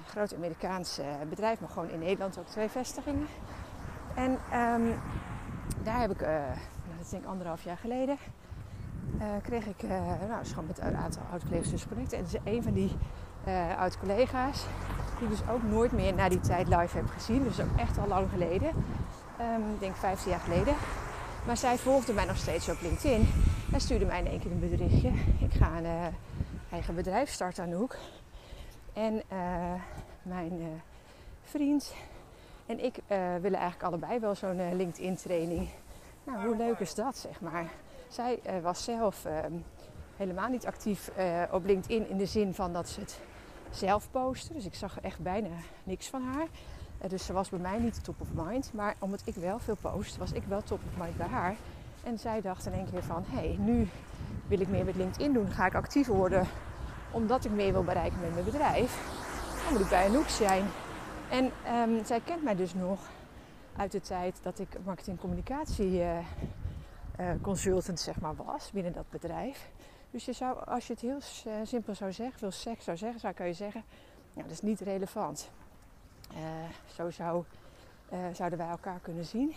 groot 0.06 0.34
Amerikaans 0.34 1.00
bedrijf, 1.28 1.60
maar 1.60 1.68
gewoon 1.68 1.90
in 1.90 1.98
Nederland 1.98 2.38
ook 2.38 2.46
twee 2.46 2.68
vestigingen. 2.68 3.26
En 4.14 4.30
um, 4.30 4.94
daar 5.82 6.00
heb 6.00 6.10
ik, 6.10 6.20
nou, 6.20 6.96
dat 6.96 7.04
is 7.04 7.08
denk 7.08 7.22
ik 7.22 7.28
anderhalf 7.28 7.64
jaar 7.64 7.76
geleden 7.76 8.18
kreeg 9.42 9.66
ik, 9.66 9.82
nou, 10.28 10.66
met 10.66 10.78
een 10.78 10.96
aantal 10.96 11.22
oud-collega's 11.32 11.70
dus 11.70 11.88
connecten. 11.88 12.18
En 12.18 12.24
dus 12.24 12.36
een 12.44 12.62
van 12.62 12.72
die 12.72 12.96
oud-collega's, 13.78 14.66
die 15.18 15.28
dus 15.28 15.48
ook 15.50 15.62
nooit 15.62 15.92
meer 15.92 16.14
na 16.14 16.28
die 16.28 16.40
tijd 16.40 16.68
live 16.68 16.96
heb 16.96 17.08
gezien. 17.08 17.42
Dus 17.42 17.60
ook 17.60 17.76
echt 17.76 17.98
al 17.98 18.06
lang 18.06 18.30
geleden. 18.30 18.68
Um, 18.68 19.72
ik 19.74 19.80
denk 19.80 19.94
15 19.94 20.30
jaar 20.30 20.40
geleden. 20.40 20.74
Maar 21.46 21.56
zij 21.56 21.78
volgde 21.78 22.12
mij 22.12 22.24
nog 22.24 22.36
steeds 22.36 22.68
op 22.68 22.80
LinkedIn. 22.80 23.28
En 23.72 23.80
stuurde 23.80 24.04
mij 24.04 24.18
in 24.18 24.26
één 24.26 24.40
keer 24.40 24.50
een 24.50 24.60
berichtje. 24.60 25.08
Ik 25.38 25.52
ga 25.52 25.76
een 25.76 26.14
eigen 26.70 26.94
bedrijf 26.94 27.30
starten 27.30 27.64
aan 27.64 27.70
de 27.70 27.76
hoek. 27.76 27.96
En 28.92 29.22
mijn 30.22 30.82
vriend 31.42 31.94
en 32.66 32.84
ik 32.84 32.98
willen 33.40 33.58
eigenlijk 33.58 33.82
allebei 33.82 34.18
wel 34.18 34.34
zo'n 34.34 34.76
LinkedIn 34.76 35.16
training. 35.16 35.68
Nou, 36.24 36.46
hoe 36.46 36.56
leuk 36.56 36.78
is 36.78 36.94
dat, 36.94 37.16
zeg 37.16 37.40
maar. 37.40 37.66
Zij 38.08 38.40
uh, 38.46 38.62
was 38.62 38.84
zelf 38.84 39.24
uh, 39.26 39.32
helemaal 40.16 40.48
niet 40.48 40.66
actief 40.66 41.10
uh, 41.18 41.42
op 41.50 41.64
LinkedIn 41.64 42.08
in 42.08 42.16
de 42.16 42.26
zin 42.26 42.54
van 42.54 42.72
dat 42.72 42.88
ze 42.88 43.00
het 43.00 43.20
zelf 43.70 44.10
postte. 44.10 44.52
Dus 44.52 44.66
ik 44.66 44.74
zag 44.74 45.00
echt 45.00 45.18
bijna 45.18 45.48
niks 45.84 46.06
van 46.06 46.22
haar. 46.22 46.46
dus 47.08 47.26
ze 47.26 47.32
was 47.32 47.48
bij 47.48 47.58
mij 47.58 47.78
niet 47.78 48.04
top 48.04 48.20
of 48.20 48.28
mind. 48.32 48.72
Maar 48.72 48.94
omdat 48.98 49.22
ik 49.24 49.34
wel 49.34 49.58
veel 49.58 49.76
post, 49.80 50.16
was 50.16 50.32
ik 50.32 50.42
wel 50.44 50.62
top 50.62 50.80
of 50.86 51.02
mind 51.02 51.16
bij 51.16 51.26
haar. 51.26 51.56
En 52.02 52.18
zij 52.18 52.40
dacht 52.40 52.66
in 52.66 52.72
één 52.72 52.90
keer 52.90 53.02
van, 53.02 53.24
hé, 53.26 53.38
hey, 53.38 53.56
nu 53.58 53.88
wil 54.46 54.60
ik 54.60 54.68
meer 54.68 54.84
met 54.84 54.96
LinkedIn 54.96 55.32
doen. 55.32 55.50
Ga 55.50 55.66
ik 55.66 55.74
actiever 55.74 56.14
worden 56.14 56.46
omdat 57.10 57.44
ik 57.44 57.50
meer 57.50 57.72
wil 57.72 57.84
bereiken 57.84 58.20
met 58.20 58.32
mijn 58.32 58.44
bedrijf. 58.44 59.16
Dan 59.64 59.72
moet 59.72 59.82
ik 59.82 59.88
bij 59.88 60.06
Anouk 60.06 60.28
zijn. 60.28 60.64
En 61.30 61.50
um, 61.74 62.04
zij 62.04 62.20
kent 62.24 62.42
mij 62.42 62.56
dus 62.56 62.74
nog 62.74 62.98
uit 63.76 63.92
de 63.92 64.00
tijd 64.00 64.38
dat 64.42 64.58
ik 64.58 64.68
marketing 64.84 65.18
communicatie 65.18 66.00
uh, 66.00 66.18
consultant 67.42 68.00
zeg 68.00 68.20
maar, 68.20 68.34
was 68.34 68.70
binnen 68.70 68.92
dat 68.92 69.10
bedrijf. 69.10 69.68
Dus 70.10 70.42
als 70.64 70.86
je 70.86 70.92
het 70.92 71.02
heel 71.02 71.18
uh, 71.46 71.52
simpel 71.62 71.94
zou 71.94 72.12
zeggen, 72.12 72.38
veel 72.38 72.50
seks 72.50 72.84
zou 72.84 72.96
zeggen, 72.96 73.20
zou 73.20 73.34
kun 73.34 73.46
je 73.46 73.52
zeggen, 73.52 73.82
nou, 74.32 74.48
dat 74.48 74.56
is 74.56 74.62
niet 74.62 74.80
relevant. 74.80 75.50
Uh, 76.32 76.38
zo 76.94 77.10
zou, 77.10 77.44
zouden 78.32 78.58
wij 78.58 78.68
elkaar 78.68 78.98
kunnen 79.02 79.24
zien. 79.24 79.54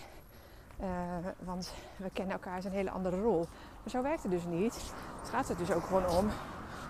want 1.39 1.73
we 1.95 2.09
kennen 2.13 2.33
elkaar 2.33 2.65
een 2.65 2.71
hele 2.71 2.89
andere 2.89 3.21
rol. 3.21 3.39
Maar 3.81 3.89
zo 3.89 4.01
werkt 4.01 4.23
het 4.23 4.31
dus 4.31 4.45
niet. 4.45 4.73
Het 5.19 5.29
gaat 5.29 5.49
er 5.49 5.57
dus 5.57 5.71
ook 5.71 5.83
gewoon 5.83 6.09
om, 6.09 6.29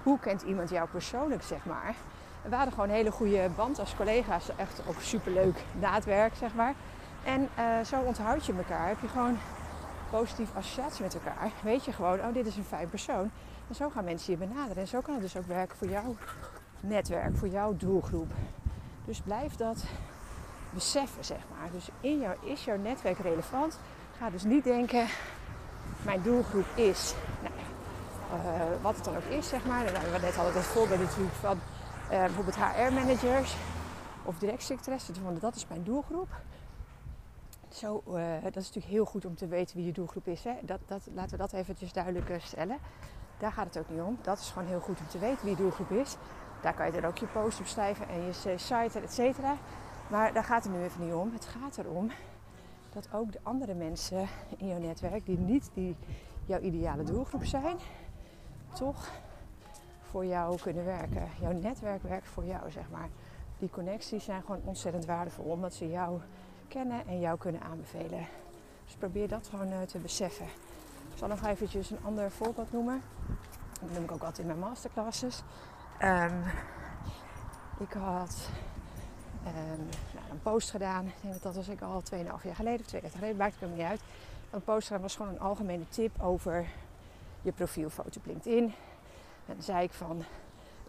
hoe 0.03 0.20
kent 0.20 0.41
iemand 0.41 0.70
jou 0.70 0.89
persoonlijk, 0.89 1.44
zeg 1.44 1.65
maar. 1.65 1.96
We 2.41 2.56
hadden 2.56 2.74
gewoon 2.74 2.89
een 2.89 2.96
hele 2.96 3.12
goede 3.12 3.50
band 3.56 3.80
als 3.80 3.96
collega's. 3.96 4.56
Echt 4.56 4.82
ook 4.88 5.01
superleuk 5.01 5.63
na 5.80 5.94
het 5.94 6.06
werk, 6.06 6.36
zeg 6.36 6.53
maar. 6.53 6.74
En 7.24 7.50
zo 7.86 8.00
onthoud 8.00 8.46
je 8.46 8.53
elkaar. 8.53 8.88
Heb 8.88 9.01
je 9.01 9.08
gewoon 9.08 9.38
positieve 10.12 10.58
associatie 10.58 11.03
met 11.03 11.13
elkaar, 11.13 11.51
weet 11.63 11.86
je 11.86 11.91
gewoon, 11.91 12.20
oh 12.20 12.34
dit 12.34 12.46
is 12.46 12.58
een 12.58 12.63
fijn 12.63 12.89
persoon. 12.89 13.32
En 13.68 13.75
zo 13.75 13.89
gaan 13.89 14.03
mensen 14.03 14.32
je 14.32 14.39
benaderen. 14.39 14.77
En 14.77 14.88
zo 14.88 15.01
kan 15.01 15.13
het 15.13 15.24
dus 15.24 15.38
ook 15.38 15.48
werken 15.48 15.77
voor 15.77 15.89
jouw 15.89 16.15
netwerk, 16.80 17.38
voor 17.38 17.48
jouw 17.48 17.75
doelgroep. 17.77 18.32
Dus 19.06 19.22
blijf 19.22 19.56
dat 19.56 19.84
beseffen, 20.70 21.25
zeg 21.25 21.38
maar. 21.58 21.72
Dus 21.72 21.89
in 22.01 22.20
jou, 22.20 22.36
is 22.44 22.65
jouw 22.65 22.77
netwerk 22.77 23.20
relevant? 23.20 23.80
Ga 24.18 24.30
dus 24.30 24.44
niet 24.44 24.63
denken, 24.63 25.06
mijn 26.01 26.22
doelgroep 26.22 26.65
is, 26.75 27.13
nou, 27.41 27.53
uh, 28.44 28.82
wat 28.82 28.96
het 28.96 29.06
dan 29.06 29.15
ook 29.15 29.30
is, 29.30 29.48
zeg 29.48 29.65
maar. 29.65 29.84
Nou, 29.84 30.12
we 30.12 30.18
net 30.22 30.36
hadden 30.36 30.53
het 30.53 30.63
voorbeeld 30.63 31.00
natuurlijk 31.00 31.36
van 31.36 31.60
uh, 32.12 32.20
bijvoorbeeld 32.20 32.56
HR-managers 32.56 33.56
of 34.24 34.38
directsecretaressen. 34.38 35.39
Dat 35.39 35.56
is 35.56 35.68
mijn 35.68 35.84
doelgroep. 35.84 36.30
Uh, 37.83 37.93
dat 38.43 38.55
is 38.55 38.65
natuurlijk 38.65 38.93
heel 38.93 39.05
goed 39.05 39.25
om 39.25 39.35
te 39.35 39.47
weten 39.47 39.75
wie 39.75 39.85
je 39.85 39.91
doelgroep 39.91 40.27
is. 40.27 40.43
Hè? 40.43 40.53
Dat, 40.61 40.79
dat, 40.85 41.07
laten 41.13 41.31
we 41.31 41.38
dat 41.38 41.53
eventjes 41.53 41.93
duidelijk 41.93 42.29
eh, 42.29 42.39
stellen. 42.39 42.77
Daar 43.38 43.51
gaat 43.51 43.65
het 43.65 43.77
ook 43.77 43.89
niet 43.89 44.01
om. 44.01 44.17
Dat 44.21 44.39
is 44.39 44.50
gewoon 44.50 44.67
heel 44.67 44.79
goed 44.79 45.00
om 45.00 45.07
te 45.07 45.19
weten 45.19 45.41
wie 45.41 45.55
je 45.55 45.61
doelgroep 45.61 45.91
is. 45.91 46.15
Daar 46.61 46.73
kan 46.73 46.85
je 46.85 46.91
dan 46.91 47.05
ook 47.05 47.17
je 47.17 47.25
post 47.25 47.59
op 47.59 47.65
schrijven 47.65 48.07
en 48.07 48.21
je 48.21 48.33
site, 48.57 49.00
et 49.00 49.13
cetera. 49.13 49.55
Maar 50.09 50.33
daar 50.33 50.43
gaat 50.43 50.63
het 50.63 50.73
nu 50.73 50.83
even 50.83 51.05
niet 51.05 51.13
om. 51.13 51.33
Het 51.33 51.45
gaat 51.45 51.77
erom 51.77 52.11
dat 52.93 53.07
ook 53.13 53.31
de 53.31 53.39
andere 53.43 53.73
mensen 53.73 54.27
in 54.57 54.67
jouw 54.67 54.79
netwerk, 54.79 55.25
die 55.25 55.38
niet 55.38 55.69
die 55.73 55.95
jouw 56.45 56.59
ideale 56.59 57.03
doelgroep 57.03 57.45
zijn, 57.45 57.77
toch 58.73 59.09
voor 60.01 60.25
jou 60.25 60.59
kunnen 60.59 60.85
werken. 60.85 61.29
Jouw 61.41 61.51
netwerk 61.51 62.03
werkt 62.03 62.27
voor 62.27 62.45
jou, 62.45 62.71
zeg 62.71 62.89
maar. 62.89 63.09
Die 63.59 63.69
connecties 63.69 64.23
zijn 64.23 64.41
gewoon 64.41 64.61
ontzettend 64.65 65.05
waardevol, 65.05 65.45
omdat 65.45 65.73
ze 65.73 65.89
jou 65.89 66.19
en 66.80 67.20
jou 67.20 67.38
kunnen 67.38 67.62
aanbevelen. 67.62 68.28
Dus 68.86 68.96
probeer 68.96 69.28
dat 69.28 69.48
gewoon 69.48 69.72
uh, 69.72 69.82
te 69.82 69.98
beseffen. 69.98 70.46
Ik 71.12 71.18
zal 71.18 71.28
nog 71.28 71.46
eventjes 71.46 71.90
een 71.90 72.04
ander 72.04 72.32
voorbeeld 72.32 72.72
noemen. 72.72 73.01
Dat 73.82 73.92
noem 73.92 74.04
ik 74.04 74.12
ook 74.12 74.22
altijd 74.22 74.40
in 74.40 74.46
mijn 74.46 74.60
masterclasses. 74.60 75.42
Um, 76.01 76.44
ik 77.80 77.94
had 77.94 78.50
um, 79.46 79.88
nou, 80.13 80.25
een 80.32 80.42
post 80.42 80.72
gedaan. 80.72 81.06
Ik 81.06 81.13
denk 81.22 81.34
dat 81.34 81.44
dat 81.44 81.56
was 81.56 81.68
ik 81.68 81.82
al 81.82 82.04
2,5 82.13 82.18
jaar 82.24 82.56
geleden 82.56 82.80
of 82.80 82.86
2 82.86 83.01
jaar 83.01 83.12
geleden. 83.12 83.38
Maakt 83.38 83.60
het 83.60 83.75
niet 83.75 83.86
uit. 83.86 84.01
Een 84.50 84.63
post 84.63 84.88
gedaan 84.88 85.01
was 85.01 85.16
gewoon 85.16 85.32
een 85.32 85.40
algemene 85.40 85.90
tip 85.90 86.22
over 86.22 86.66
je 87.42 87.51
profielfoto 87.51 88.20
op 88.20 88.25
LinkedIn. 88.25 88.63
En 89.46 89.54
dan 89.54 89.63
zei 89.63 89.84
ik 89.84 89.94
van 89.94 90.24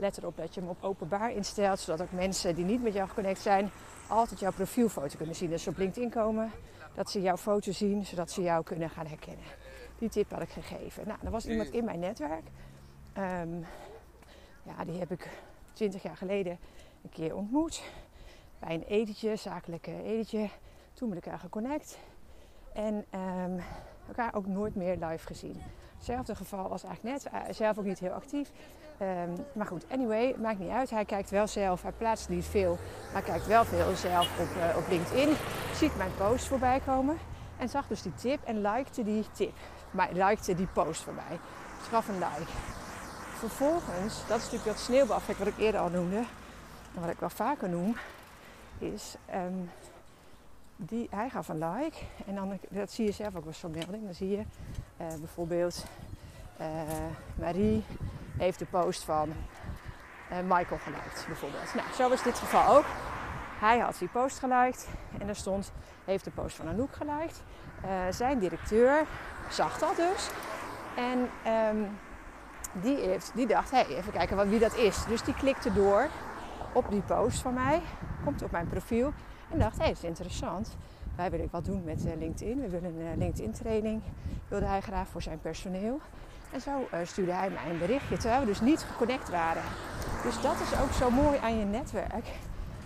let 0.02 0.18
erop 0.18 0.36
dat 0.36 0.54
je 0.54 0.60
hem 0.60 0.68
op 0.68 0.84
openbaar 0.84 1.32
instelt. 1.32 1.80
Zodat 1.80 2.02
ook 2.02 2.12
mensen 2.12 2.54
die 2.54 2.64
niet 2.64 2.82
met 2.82 2.92
jou 2.92 3.08
geconnect 3.08 3.40
zijn 3.40 3.70
altijd 4.12 4.40
jouw 4.40 4.52
profielfoto 4.52 5.16
kunnen 5.16 5.34
zien. 5.34 5.50
Dus 5.50 5.66
op 5.66 5.76
LinkedIn 5.76 6.10
komen, 6.10 6.50
dat 6.94 7.10
ze 7.10 7.20
jouw 7.20 7.36
foto 7.36 7.72
zien, 7.72 8.06
zodat 8.06 8.30
ze 8.30 8.42
jou 8.42 8.64
kunnen 8.64 8.90
gaan 8.90 9.06
herkennen. 9.06 9.44
Die 9.98 10.08
tip 10.08 10.30
had 10.30 10.42
ik 10.42 10.48
gegeven. 10.48 11.06
Nou, 11.06 11.18
er 11.24 11.30
was 11.30 11.46
iemand 11.46 11.70
in 11.70 11.84
mijn 11.84 11.98
netwerk. 11.98 12.44
Um, 13.18 13.64
ja, 14.62 14.84
die 14.84 14.98
heb 14.98 15.10
ik 15.10 15.28
20 15.72 16.02
jaar 16.02 16.16
geleden 16.16 16.58
een 17.02 17.10
keer 17.10 17.36
ontmoet. 17.36 17.82
Bij 18.58 18.74
een 18.74 18.82
etentje, 18.82 19.36
zakelijke 19.36 20.02
etentje. 20.02 20.48
Toen 20.92 21.08
ik 21.08 21.24
elkaar 21.24 21.38
geconnect. 21.38 21.98
En 22.72 23.04
um, 23.14 23.60
elkaar 24.06 24.34
ook 24.34 24.46
nooit 24.46 24.74
meer 24.74 24.96
live 24.96 25.26
gezien. 25.26 25.62
Hetzelfde 25.96 26.34
geval 26.34 26.70
als 26.70 26.84
eigenlijk 26.84 27.22
net. 27.22 27.32
Uh, 27.32 27.54
zelf 27.54 27.78
ook 27.78 27.84
niet 27.84 27.98
heel 27.98 28.12
actief. 28.12 28.50
Um, 29.02 29.46
maar 29.52 29.66
goed, 29.66 29.84
anyway, 29.90 30.34
maakt 30.38 30.58
niet 30.58 30.70
uit. 30.70 30.90
Hij 30.90 31.04
kijkt 31.04 31.30
wel 31.30 31.46
zelf. 31.46 31.82
Hij 31.82 31.92
plaatst 31.92 32.28
niet 32.28 32.44
veel. 32.44 32.78
Maar 33.12 33.22
kijkt 33.22 33.46
wel 33.46 33.64
veel 33.64 33.96
zelf 33.96 34.40
op, 34.40 34.56
uh, 34.56 34.76
op 34.76 34.88
LinkedIn. 34.88 35.36
Ziet 35.74 35.96
mijn 35.96 36.10
post 36.16 36.46
voorbij 36.46 36.80
komen. 36.86 37.18
En 37.58 37.68
zag 37.68 37.86
dus 37.86 38.02
die 38.02 38.14
tip 38.14 38.44
en 38.44 38.60
likte 38.60 39.04
die 39.04 39.24
tip. 39.32 39.52
Maar 39.90 40.08
likte 40.12 40.54
die 40.54 40.66
post 40.66 41.02
voorbij. 41.02 41.38
Dus 41.78 41.88
gaf 41.88 42.08
een 42.08 42.14
like. 42.14 42.50
Vervolgens, 43.38 44.26
dat 44.28 44.38
is 44.38 44.42
natuurlijk 44.44 44.64
dat 44.64 44.78
sneeuwbaleffect 44.78 45.38
wat 45.38 45.48
ik 45.48 45.58
eerder 45.58 45.80
al 45.80 45.88
noemde. 45.90 46.24
En 46.94 47.00
wat 47.00 47.10
ik 47.10 47.18
wel 47.18 47.30
vaker 47.30 47.68
noem. 47.68 47.96
Is... 48.78 49.14
Um, 49.34 49.70
die, 50.76 51.08
hij 51.10 51.28
gaf 51.28 51.48
een 51.48 51.58
like. 51.58 51.96
En 52.26 52.34
dan, 52.34 52.58
dat 52.68 52.90
zie 52.90 53.04
je 53.04 53.12
zelf 53.12 53.36
ook 53.36 53.44
bij 53.44 53.52
zo'n 53.52 53.70
melding. 53.70 54.04
Dan 54.04 54.14
zie 54.14 54.28
je 54.28 54.36
uh, 55.00 55.06
bijvoorbeeld 55.20 55.84
uh, 56.60 56.66
Marie 57.34 57.84
heeft 58.42 58.58
de 58.58 58.66
post 58.66 59.04
van 59.04 59.28
uh, 59.28 60.38
Michael 60.38 60.80
geliked. 60.80 61.24
Bijvoorbeeld. 61.26 61.74
Nou, 61.74 61.92
zo 61.94 62.08
was 62.08 62.22
dit 62.22 62.38
geval 62.38 62.76
ook. 62.76 62.84
Hij 63.58 63.78
had 63.78 63.98
die 63.98 64.08
post 64.08 64.38
geliked. 64.38 64.88
En 65.18 65.28
er 65.28 65.36
stond, 65.36 65.72
heeft 66.04 66.24
de 66.24 66.30
post 66.30 66.56
van 66.56 66.68
Anouk 66.68 66.92
geliked. 66.92 67.42
zijn 68.10 68.38
directeur 68.38 69.06
zag 69.48 69.78
dat 69.78 69.96
dus. 69.96 70.30
En 70.96 71.28
um, 71.76 71.98
die, 72.72 72.96
heeft, 72.96 73.32
die 73.34 73.46
dacht, 73.46 73.70
hé, 73.70 73.76
hey, 73.76 73.96
even 73.96 74.12
kijken 74.12 74.36
wat, 74.36 74.46
wie 74.46 74.58
dat 74.58 74.76
is. 74.76 75.04
Dus 75.04 75.22
die 75.22 75.34
klikte 75.34 75.72
door 75.72 76.08
op 76.72 76.90
die 76.90 77.02
post 77.02 77.40
van 77.40 77.54
mij. 77.54 77.80
Komt 78.24 78.42
op 78.42 78.50
mijn 78.50 78.68
profiel. 78.68 79.12
En 79.50 79.58
dacht, 79.58 79.76
hé, 79.76 79.82
hey, 79.82 79.92
is 79.92 80.04
interessant. 80.04 80.76
Wij 81.16 81.30
willen 81.30 81.48
wat 81.50 81.64
doen 81.64 81.84
met 81.84 82.04
uh, 82.04 82.12
LinkedIn. 82.18 82.60
We 82.60 82.68
willen 82.68 82.96
een 83.00 83.18
LinkedIn 83.18 83.52
training. 83.52 84.02
Wilde 84.48 84.66
hij 84.66 84.80
graag 84.80 85.08
voor 85.08 85.22
zijn 85.22 85.40
personeel. 85.40 86.00
En 86.52 86.60
zo 86.60 86.88
uh, 86.94 86.98
stuurde 87.04 87.32
hij 87.32 87.50
mij 87.50 87.70
een 87.70 87.78
berichtje. 87.78 88.16
Terwijl 88.16 88.40
we 88.40 88.46
dus 88.46 88.60
niet 88.60 88.80
geconnect 88.80 89.30
waren. 89.30 89.62
Dus 90.22 90.40
dat 90.40 90.60
is 90.60 90.80
ook 90.80 90.92
zo 90.92 91.10
mooi 91.10 91.38
aan 91.38 91.58
je 91.58 91.64
netwerk. 91.64 92.26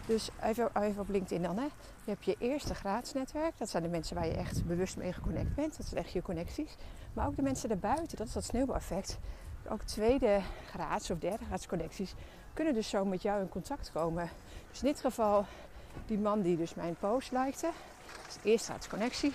Dus 0.06 0.30
even, 0.42 0.70
op 0.98 1.08
LinkedIn 1.08 1.42
dan. 1.42 1.56
Hè. 1.56 1.68
Je 2.04 2.10
hebt 2.10 2.24
je 2.24 2.36
eerste 2.38 2.74
gratis 2.74 3.12
netwerk. 3.12 3.58
Dat 3.58 3.68
zijn 3.68 3.82
de 3.82 3.88
mensen 3.88 4.16
waar 4.16 4.26
je 4.26 4.34
echt 4.36 4.66
bewust 4.66 4.96
mee 4.96 5.12
geconnect 5.12 5.54
bent. 5.54 5.76
Dat 5.76 5.86
zijn 5.86 6.04
echt 6.04 6.12
je 6.12 6.22
connecties. 6.22 6.76
Maar 7.12 7.26
ook 7.26 7.36
de 7.36 7.42
mensen 7.42 7.68
daarbuiten. 7.68 8.16
Dat 8.16 8.26
is 8.26 8.32
dat 8.32 8.44
sneeuwbaleffect. 8.44 9.18
Ook 9.68 9.82
tweede 9.82 10.40
graads 10.70 11.10
of 11.10 11.18
derde 11.18 11.44
graads 11.44 11.66
connecties 11.66 12.14
kunnen 12.56 12.74
dus 12.74 12.88
zo 12.88 13.04
met 13.04 13.22
jou 13.22 13.40
in 13.40 13.48
contact 13.48 13.90
komen. 13.92 14.30
Dus 14.70 14.82
in 14.82 14.88
dit 14.88 15.00
geval 15.00 15.46
die 16.06 16.18
man 16.18 16.42
die 16.42 16.56
dus 16.56 16.74
mijn 16.74 16.96
post 17.00 17.32
likte. 17.32 17.70
Dus 18.26 18.36
eerst 18.42 18.64
graads 18.64 18.88
connectie. 18.88 19.32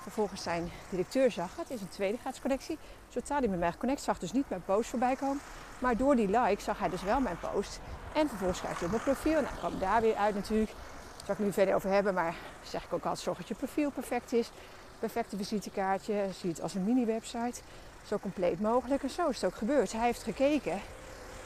Vervolgens 0.00 0.42
zijn 0.42 0.70
directeur 0.88 1.30
zag 1.30 1.56
het, 1.56 1.70
is 1.70 1.80
een 1.80 1.88
tweede 1.88 2.18
graads 2.18 2.40
connectie. 2.40 2.78
Zodra 3.08 3.38
hij 3.38 3.48
met 3.48 3.58
mij 3.58 3.72
connect 3.78 4.02
zag 4.02 4.18
dus 4.18 4.32
niet 4.32 4.48
mijn 4.48 4.64
post 4.64 4.90
voorbij 4.90 5.16
komen. 5.16 5.40
Maar 5.78 5.96
door 5.96 6.16
die 6.16 6.26
like 6.40 6.62
zag 6.62 6.78
hij 6.78 6.88
dus 6.88 7.02
wel 7.02 7.20
mijn 7.20 7.38
post. 7.52 7.80
En 8.12 8.28
vervolgens 8.28 8.60
kijkt 8.60 8.76
hij 8.76 8.84
op 8.84 8.90
mijn 8.90 9.02
profiel. 9.04 9.40
Nou, 9.40 9.54
kwam 9.56 9.78
daar 9.78 10.00
weer 10.00 10.14
uit 10.16 10.34
natuurlijk. 10.34 10.70
Daar 10.70 11.24
zal 11.26 11.34
ik 11.34 11.40
nu 11.40 11.52
verder 11.52 11.74
over 11.74 11.90
hebben. 11.90 12.14
Maar 12.14 12.34
zeg 12.62 12.84
ik 12.84 12.92
ook 12.92 13.04
altijd, 13.04 13.18
zorg 13.18 13.38
dat 13.38 13.48
je 13.48 13.54
profiel 13.54 13.90
perfect 13.90 14.32
is. 14.32 14.50
Perfecte 14.98 15.36
visitekaartje. 15.36 16.26
Zie 16.40 16.50
het 16.50 16.62
als 16.62 16.74
een 16.74 16.84
mini-website. 16.84 17.60
Zo 18.06 18.18
compleet 18.18 18.60
mogelijk. 18.60 19.02
En 19.02 19.10
zo 19.10 19.28
is 19.28 19.40
het 19.40 19.44
ook 19.44 19.58
gebeurd. 19.58 19.92
Hij 19.92 20.04
heeft 20.04 20.22
gekeken. 20.22 20.80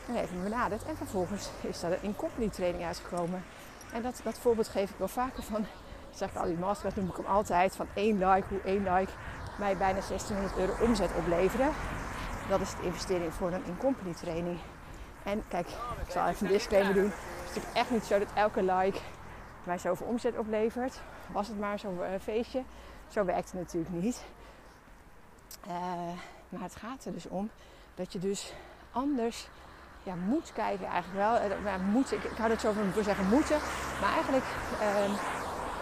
En 0.08 0.14
heeft 0.14 0.32
me 0.32 0.42
benaderd. 0.42 0.84
En 0.84 0.96
vervolgens 0.96 1.48
is 1.60 1.82
er 1.82 1.92
een 1.92 2.02
in-company 2.02 2.48
training 2.48 2.84
uitgekomen. 2.84 3.44
En 3.92 4.02
dat, 4.02 4.20
dat 4.24 4.38
voorbeeld 4.38 4.68
geef 4.68 4.90
ik 4.90 4.96
wel 4.98 5.08
vaker 5.08 5.42
van. 5.42 5.66
Zeg 6.14 6.30
ik 6.30 6.36
al 6.36 6.44
die 6.44 6.58
masters 6.58 6.94
noem 6.94 7.08
ik 7.08 7.16
hem 7.16 7.26
altijd. 7.26 7.76
Van 7.76 7.86
één 7.94 8.18
like, 8.18 8.44
hoe 8.48 8.60
één 8.64 8.82
like 8.94 9.12
mij 9.58 9.76
bijna 9.76 10.00
1600 10.08 10.56
euro 10.56 10.84
omzet 10.84 11.10
opleverde. 11.18 11.70
Dat 12.48 12.60
is 12.60 12.70
de 12.70 12.82
investering 12.82 13.34
voor 13.34 13.52
een 13.52 13.64
in-company 13.64 14.14
training. 14.14 14.58
En 15.22 15.44
kijk, 15.48 15.68
ik 16.06 16.10
zal 16.10 16.26
even 16.26 16.46
een 16.46 16.52
disclaimer 16.52 16.94
doen. 16.94 17.04
Het 17.04 17.12
is 17.44 17.46
natuurlijk 17.46 17.76
echt 17.76 17.90
niet 17.90 18.04
zo 18.04 18.18
dat 18.18 18.28
elke 18.34 18.62
like 18.62 18.98
mij 19.64 19.78
zoveel 19.78 20.06
omzet 20.06 20.38
oplevert. 20.38 21.00
Was 21.32 21.48
het 21.48 21.58
maar 21.58 21.78
zo'n 21.78 21.98
uh, 21.98 22.06
feestje. 22.22 22.62
Zo 23.08 23.24
werkt 23.24 23.50
het 23.50 23.60
natuurlijk 23.60 23.94
niet. 23.94 24.24
Uh, 25.66 25.72
maar 26.48 26.62
het 26.62 26.76
gaat 26.76 27.04
er 27.04 27.12
dus 27.12 27.28
om 27.28 27.50
dat 27.94 28.12
je 28.12 28.18
dus 28.18 28.54
anders 28.92 29.48
ja, 30.02 30.14
moet 30.14 30.52
kijken 30.52 30.86
eigenlijk 30.86 31.16
wel. 31.16 31.60
Uh, 31.64 31.92
moet, 31.92 32.12
ik, 32.12 32.24
ik 32.24 32.36
hou 32.36 32.50
het 32.50 32.60
zo 32.60 32.72
van 32.72 33.04
zeggen 33.04 33.28
moeten. 33.28 33.58
Maar 34.00 34.12
eigenlijk 34.12 34.44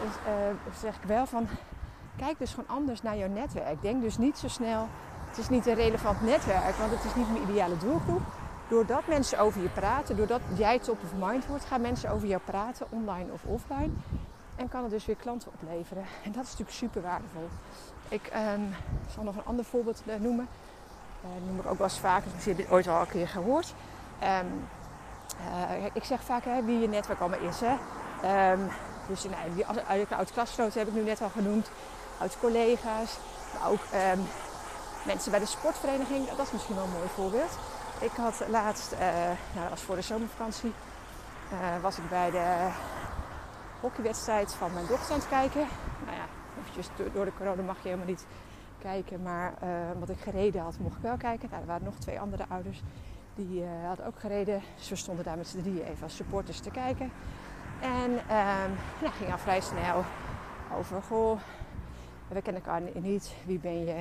uh, 0.04 0.76
zeg 0.80 0.97
ik 0.97 1.02
wel 1.02 1.26
van... 1.26 1.49
Kijk 2.16 2.38
dus 2.38 2.50
gewoon 2.54 2.76
anders 2.76 3.02
naar 3.02 3.16
jouw 3.16 3.28
netwerk. 3.28 3.82
Denk 3.82 4.02
dus 4.02 4.18
niet 4.18 4.38
zo 4.38 4.49
snel... 4.49 4.88
Het 5.32 5.40
is 5.40 5.49
niet 5.49 5.66
een 5.66 5.75
relevant 5.75 6.23
netwerk, 6.23 6.76
want 6.76 6.90
het 6.90 7.04
is 7.04 7.14
niet 7.14 7.32
mijn 7.32 7.50
ideale 7.50 7.76
doelgroep. 7.76 8.21
Doordat 8.68 9.06
mensen 9.06 9.38
over 9.38 9.62
je 9.62 9.68
praten, 9.68 10.16
doordat 10.16 10.40
jij 10.54 10.78
top 10.78 10.99
of 11.02 11.28
mind 11.28 11.47
wordt, 11.47 11.64
gaan 11.64 11.80
mensen 11.80 12.11
over 12.11 12.28
jou 12.28 12.40
praten, 12.44 12.87
online 12.90 13.32
of 13.32 13.44
offline. 13.44 13.90
En 14.56 14.68
kan 14.68 14.82
het 14.82 14.90
dus 14.90 15.06
weer 15.06 15.16
klanten 15.16 15.50
opleveren. 15.52 16.04
En 16.25 16.32
dat 16.32 16.44
is 16.44 16.50
natuurlijk 16.50 16.78
super 16.78 17.02
waardevol. 17.02 17.49
Ik 18.09 18.32
um, 18.54 18.75
zal 19.14 19.25
nog 19.25 19.37
een 19.37 19.44
ander 19.44 19.64
voorbeeld 19.64 20.02
noemen. 20.18 20.49
Uh, 21.25 21.47
noem 21.47 21.59
ik 21.59 21.66
ook 21.66 21.78
wel 21.78 21.87
eens 21.87 21.99
vaker, 21.99 22.30
misschien 22.32 22.52
heb 22.52 22.61
je 22.61 22.66
dit 22.66 22.75
ooit 22.75 22.88
al 22.88 23.00
een 23.00 23.06
keer 23.09 23.28
gehoord. 23.28 23.75
Uh, 24.23 25.85
ik 25.92 26.04
zeg 26.04 26.23
vaak 26.23 26.44
hè, 26.44 26.64
wie 26.64 26.78
je 26.78 26.88
netwerk 26.88 27.21
allemaal 27.21 27.49
is. 27.49 27.61
Hè. 27.61 27.73
Um, 28.52 28.68
dus 29.09 29.25
nou, 29.25 29.54
die 29.54 29.66
oud 30.16 30.32
klasgenoten 30.32 30.78
heb 30.78 30.88
ik 30.88 30.94
nu 30.94 31.02
net 31.02 31.23
al 31.23 31.28
genoemd. 31.28 31.71
Oud 32.18 32.38
collega's. 32.38 33.18
Maar 33.52 33.71
ook 33.71 33.80
um, 34.14 34.26
mensen 35.06 35.30
bij 35.30 35.40
de 35.40 35.47
sportvereniging. 35.47 36.28
Dat 36.28 36.47
is 36.47 36.52
misschien 36.52 36.75
wel 36.75 36.85
een 36.85 36.90
mooi 36.90 37.09
voorbeeld. 37.14 37.59
Ik 38.00 38.11
had 38.16 38.42
laatst, 38.49 38.92
uh, 38.92 38.99
dat 39.54 39.68
was 39.68 39.80
voor 39.80 39.97
de 39.97 40.02
zomervakantie, 40.02 40.73
uh, 41.52 41.82
was 41.82 41.99
ik 41.99 42.09
bij 42.09 42.30
de 42.30 42.68
hockeywedstrijd 43.80 44.54
van 44.54 44.73
mijn 44.73 44.87
dochter 44.87 45.12
aan 45.12 45.18
het 45.18 45.28
kijken. 45.28 45.66
Nou 46.04 46.16
ja, 46.16 46.25
eventjes 46.61 46.88
door 47.12 47.25
de 47.25 47.32
corona 47.37 47.62
mag 47.62 47.76
je 47.76 47.88
helemaal 47.88 48.06
niet 48.06 48.26
kijken. 48.78 49.23
Maar 49.23 49.54
wat 49.99 50.09
ik 50.09 50.21
gereden 50.21 50.62
had, 50.62 50.78
mocht 50.78 50.97
ik 50.97 51.02
wel 51.02 51.16
kijken. 51.16 51.49
Nou, 51.50 51.61
er 51.61 51.68
waren 51.68 51.85
nog 51.85 51.94
twee 51.99 52.21
andere 52.21 52.44
ouders. 52.49 52.82
Die 53.35 53.61
uh, 53.61 53.68
hadden 53.87 54.06
ook 54.06 54.18
gereden. 54.18 54.62
Dus 54.76 54.88
we 54.88 54.97
stonden 54.97 55.25
daar 55.25 55.37
met 55.37 55.49
z'n 55.49 55.61
drieën 55.61 55.85
even 55.85 56.02
als 56.02 56.16
supporters 56.16 56.61
te 56.61 56.71
kijken. 56.71 57.12
En 57.83 58.11
um, 58.12 59.11
ging 59.12 59.33
al 59.33 59.39
vrij 59.39 59.61
snel 59.61 60.05
over, 60.79 61.03
goh, 61.03 61.39
we 62.29 62.43
kennen 62.43 62.62
elkaar 62.65 62.83
niet, 62.95 63.35
wie 63.47 63.59
ben 63.59 63.85
je? 63.85 63.95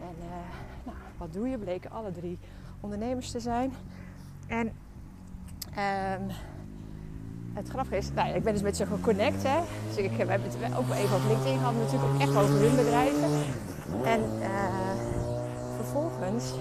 En 0.00 0.16
uh, 0.18 0.26
nou, 0.84 0.96
wat 1.16 1.32
doe 1.32 1.48
je? 1.48 1.58
Bleken 1.58 1.90
alle 1.90 2.12
drie 2.12 2.38
ondernemers 2.80 3.30
te 3.30 3.40
zijn. 3.40 3.72
En 4.46 4.66
um, 4.66 6.30
het 7.54 7.68
grappige 7.68 7.96
is, 7.96 8.12
nou, 8.12 8.34
ik 8.34 8.42
ben 8.42 8.52
dus 8.52 8.62
met 8.62 8.76
ze 8.76 8.86
geconnect. 8.86 9.42
Hè. 9.42 9.60
Dus 9.88 9.96
ik, 9.96 10.10
we 10.10 10.24
hebben 10.24 10.50
het 10.50 10.76
ook 10.78 10.90
even 10.90 11.16
op 11.16 11.22
LinkedIn 11.28 11.58
gehad, 11.58 11.74
natuurlijk 11.74 12.12
ook 12.12 12.20
echt 12.20 12.36
over 12.36 12.54
hun 12.54 12.76
bedrijven. 12.76 13.30
En 14.04 14.20
uh, 14.38 14.48
vervolgens 15.76 16.54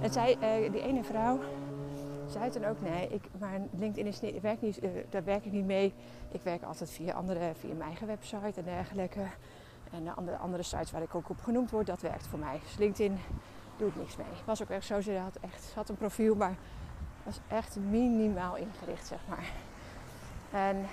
en 0.00 0.12
zij, 0.12 0.36
uh, 0.42 0.72
die 0.72 0.82
ene 0.82 1.04
vrouw, 1.04 1.38
zei 2.30 2.50
toen 2.50 2.64
ook: 2.64 2.80
nee, 2.80 3.08
ik, 3.08 3.22
maar 3.38 3.60
LinkedIn 3.78 4.06
is 4.06 4.20
niet, 4.20 4.40
werkt 4.40 4.62
niet, 4.62 4.82
uh, 4.82 4.90
daar 5.10 5.24
werk 5.24 5.44
ik 5.44 5.52
niet 5.52 5.66
mee. 5.66 5.94
Ik 6.30 6.42
werk 6.42 6.62
altijd 6.62 6.90
via, 6.90 7.12
andere, 7.12 7.52
via 7.54 7.74
mijn 7.74 7.88
eigen 7.88 8.06
website 8.06 8.52
en 8.60 8.64
dergelijke. 8.64 9.26
En 9.92 10.04
de 10.04 10.12
andere, 10.12 10.36
andere 10.36 10.62
sites 10.62 10.90
waar 10.90 11.02
ik 11.02 11.14
ook 11.14 11.28
op 11.28 11.40
genoemd 11.40 11.70
word, 11.70 11.86
dat 11.86 12.00
werkt 12.00 12.26
voor 12.26 12.38
mij. 12.38 12.60
Dus 12.62 12.76
LinkedIn 12.76 13.18
doe 13.76 13.88
ik 13.88 13.96
niks 13.96 14.16
mee. 14.16 14.26
Was 14.44 14.62
ook 14.62 14.70
echt 14.70 14.86
zo, 14.86 15.00
ze 15.00 15.12
had, 15.12 15.36
echt, 15.40 15.72
had 15.74 15.88
een 15.88 15.96
profiel, 15.96 16.34
maar 16.34 16.56
was 17.22 17.40
echt 17.48 17.76
minimaal 17.76 18.56
ingericht, 18.56 19.06
zeg 19.06 19.18
maar. 19.28 19.52
En 20.50 20.86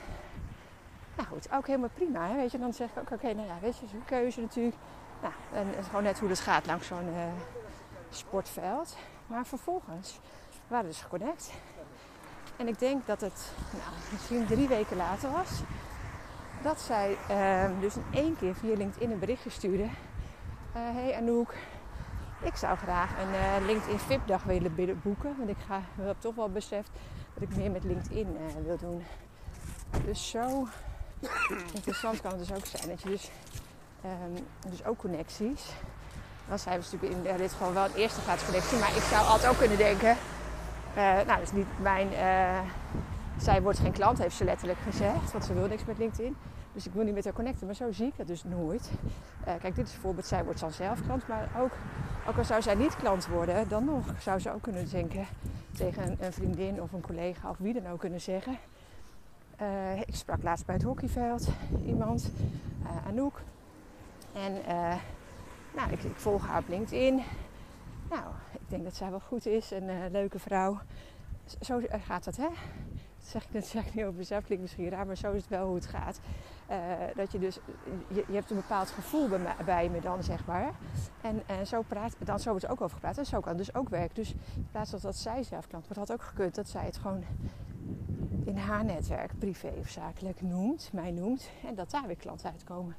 nou 1.15 1.27
goed, 1.29 1.51
ook 1.51 1.67
helemaal 1.67 1.89
prima. 1.93 2.27
Hè? 2.27 2.35
Weet 2.35 2.51
je, 2.51 2.57
dan 2.57 2.73
zeg 2.73 2.89
ik 2.89 2.97
ook, 2.97 3.11
oké, 3.11 3.33
nou 3.33 3.47
ja, 3.47 3.57
weet 3.61 3.77
je, 3.77 3.85
is 3.85 3.91
een 3.91 4.05
keuze 4.05 4.41
natuurlijk. 4.41 4.75
Nou, 5.21 5.33
en, 5.53 5.75
en 5.77 5.83
gewoon 5.83 6.03
net 6.03 6.19
hoe 6.19 6.29
het 6.29 6.39
gaat 6.39 6.65
langs 6.65 6.87
zo'n 6.87 7.07
eh, 7.07 7.27
sportveld. 8.09 8.97
Maar 9.27 9.45
vervolgens 9.45 10.19
waren 10.67 10.85
we 10.85 10.91
dus 10.91 11.01
geconnect. 11.01 11.51
En 12.57 12.67
ik 12.67 12.79
denk 12.79 13.05
dat 13.05 13.21
het 13.21 13.51
nou, 13.71 13.95
misschien 14.11 14.45
drie 14.45 14.67
weken 14.67 14.97
later 14.97 15.31
was. 15.31 15.49
Dat 16.61 16.81
zij 16.81 17.17
ehm, 17.27 17.79
dus 17.79 17.95
in 17.95 18.05
één 18.11 18.37
keer 18.37 18.55
via 18.55 18.75
LinkedIn 18.75 19.11
een 19.11 19.19
berichtje 19.19 19.49
stuurde. 19.49 19.83
Uh, 19.83 19.89
hey 20.71 21.15
Anouk, 21.15 21.53
ik 22.41 22.55
zou 22.55 22.77
graag 22.77 23.11
een 23.21 23.29
uh, 23.29 23.65
LinkedIn 23.65 23.99
VIP-dag 23.99 24.43
willen 24.43 25.01
boeken. 25.03 25.35
Want 25.37 25.49
ik 25.49 25.57
ga, 25.67 25.81
heb 26.01 26.15
toch 26.19 26.35
wel 26.35 26.49
beseft 26.49 26.89
dat 27.33 27.43
ik 27.43 27.55
meer 27.55 27.71
met 27.71 27.83
LinkedIn 27.83 28.27
uh, 28.27 28.65
wil 28.65 28.77
doen. 28.77 29.03
Dus 30.05 30.29
zo 30.29 30.67
interessant 31.73 32.21
kan 32.21 32.31
het 32.31 32.39
dus 32.39 32.57
ook 32.57 32.65
zijn. 32.65 32.89
Dat 32.89 33.01
je 33.01 33.09
dus, 33.09 33.29
um, 34.05 34.45
dus 34.69 34.85
ook 34.85 34.97
connecties. 34.97 35.65
Dan 36.47 36.59
zijn 36.59 36.79
we 36.79 36.85
natuurlijk 36.91 37.27
in 37.27 37.37
dit 37.37 37.51
geval 37.51 37.73
wel 37.73 37.85
een 37.85 37.95
eerste 37.95 38.21
plaats 38.21 38.45
connectie. 38.45 38.77
Maar 38.77 38.95
ik 38.95 39.01
zou 39.01 39.27
altijd 39.27 39.51
ook 39.51 39.57
kunnen 39.57 39.77
denken. 39.77 40.17
Uh, 40.97 41.03
nou, 41.03 41.25
dat 41.25 41.41
is 41.41 41.51
niet 41.51 41.67
mijn. 41.81 42.07
zij 43.37 43.61
wordt 43.61 43.79
geen 43.79 43.91
klant, 43.91 44.17
heeft 44.17 44.35
ze 44.35 44.43
letterlijk 44.43 44.79
gezegd. 44.79 45.31
Want 45.31 45.45
ze 45.45 45.53
wil 45.53 45.67
niks 45.67 45.85
met 45.85 45.97
LinkedIn. 45.97 46.35
Dus 46.73 46.85
ik 46.85 46.93
wil 46.93 47.03
niet 47.03 47.13
met 47.13 47.23
haar 47.23 47.33
connecten. 47.33 47.65
Maar 47.65 47.75
zo 47.75 47.91
zie 47.91 48.07
ik 48.07 48.13
het 48.15 48.27
dus 48.27 48.43
nooit. 48.43 48.91
kijk, 49.43 49.75
dit 49.75 49.87
is 49.87 49.91
bijvoorbeeld, 49.91 50.25
zij 50.25 50.43
wordt 50.43 50.59
dan 50.59 50.71
zelf 50.71 51.01
klant. 51.05 51.27
Maar 51.27 51.49
ook 51.59 51.71
ook 52.27 52.37
al 52.37 52.45
zou 52.45 52.61
zij 52.61 52.75
niet 52.75 52.95
klant 52.95 53.27
worden, 53.27 53.69
dan 53.69 53.85
nog 53.85 54.05
zou 54.19 54.39
ze 54.39 54.53
ook 54.53 54.61
kunnen 54.61 54.89
denken 54.89 55.25
tegen 55.77 56.17
een, 56.19 56.33
vriendin 56.33 56.81
of 56.81 56.91
een 56.91 57.01
collega 57.01 57.49
of 57.49 57.57
wie 57.57 57.73
dan 57.73 57.91
ook 57.91 57.99
kunnen 57.99 58.21
zeggen. 58.21 58.57
Ik 60.05 60.15
sprak 60.15 60.43
laatst 60.43 60.65
bij 60.65 60.75
het 60.75 60.83
hockeyveld 60.83 61.47
iemand, 61.85 62.31
Anouk. 63.07 63.41
En 64.33 64.51
nou, 65.75 65.91
ik, 65.91 66.03
ik, 66.03 66.15
volg 66.15 66.47
haar 66.47 66.59
op 66.59 66.67
LinkedIn. 66.67 67.21
Nou, 68.09 68.23
ik 68.51 68.69
denk 68.69 68.83
dat 68.83 68.95
zij 68.95 69.09
wel 69.09 69.19
goed 69.19 69.45
is, 69.45 69.71
een 69.71 70.11
leuke 70.11 70.39
vrouw. 70.39 70.79
Zo 71.61 71.81
gaat 71.89 72.23
dat, 72.23 72.35
hè? 72.35 72.47
Dat 72.47 73.27
zeg 73.27 73.43
ik, 73.43 73.53
dat 73.53 73.65
zeg 73.65 73.93
niet 73.93 74.03
over 74.03 74.17
mezelf, 74.17 74.43
klinkt 74.43 74.63
misschien 74.63 74.89
raar, 74.89 75.05
maar 75.05 75.17
zo 75.17 75.31
is 75.31 75.41
het 75.41 75.49
wel 75.49 75.65
hoe 75.65 75.75
het 75.75 75.85
gaat. 75.85 76.19
Uh, 76.71 76.77
dat 77.15 77.31
je 77.31 77.39
dus, 77.39 77.59
je, 78.07 78.23
hebt 78.31 78.49
een 78.49 78.55
bepaald 78.55 78.89
gevoel 78.89 79.27
bij 79.27 79.39
bij 79.65 79.89
me, 79.89 80.01
dan, 80.01 80.23
zeg 80.23 80.45
maar. 80.45 80.73
En, 81.21 81.41
en 81.45 81.67
zo, 81.67 81.81
praat, 81.81 82.15
dan, 82.23 82.39
zo 82.39 82.49
wordt 82.49 82.63
er 82.63 82.71
ook 82.71 82.81
over 82.81 82.95
gepraat 82.95 83.17
en 83.17 83.25
zo 83.25 83.39
kan 83.39 83.49
het 83.49 83.65
dus 83.65 83.75
ook 83.75 83.89
werken. 83.89 84.15
Dus 84.15 84.33
in 84.55 84.67
plaats 84.71 84.89
van 84.89 84.99
dat 85.01 85.15
zij 85.15 85.43
zelf 85.43 85.67
klant 85.67 85.87
wordt, 85.87 86.09
had 86.09 86.19
ook 86.19 86.25
gekund 86.25 86.55
dat 86.55 86.69
zij 86.69 86.85
het 86.85 86.97
gewoon 86.97 87.23
in 88.45 88.57
haar 88.57 88.85
netwerk, 88.85 89.39
privé 89.39 89.73
of 89.79 89.89
zakelijk, 89.89 90.41
noemt, 90.41 90.89
mij 90.93 91.11
noemt. 91.11 91.49
En 91.65 91.75
dat 91.75 91.91
daar 91.91 92.07
weer 92.07 92.15
klanten 92.15 92.51
uitkomen. 92.51 92.95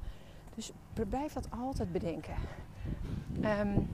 Dus 0.55 0.71
blijf 1.09 1.33
dat 1.33 1.47
altijd 1.49 1.91
bedenken. 1.91 2.35
Um, 3.43 3.89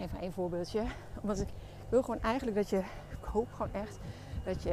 even 0.00 0.22
een 0.22 0.32
voorbeeldje. 0.32 0.82
Omdat 1.20 1.40
ik 1.40 1.48
wil 1.88 2.02
gewoon 2.02 2.20
eigenlijk 2.20 2.56
dat 2.56 2.70
je, 2.70 2.78
ik 3.10 3.24
hoop 3.32 3.52
gewoon 3.52 3.72
echt 3.72 3.98
dat 4.44 4.62
je 4.62 4.70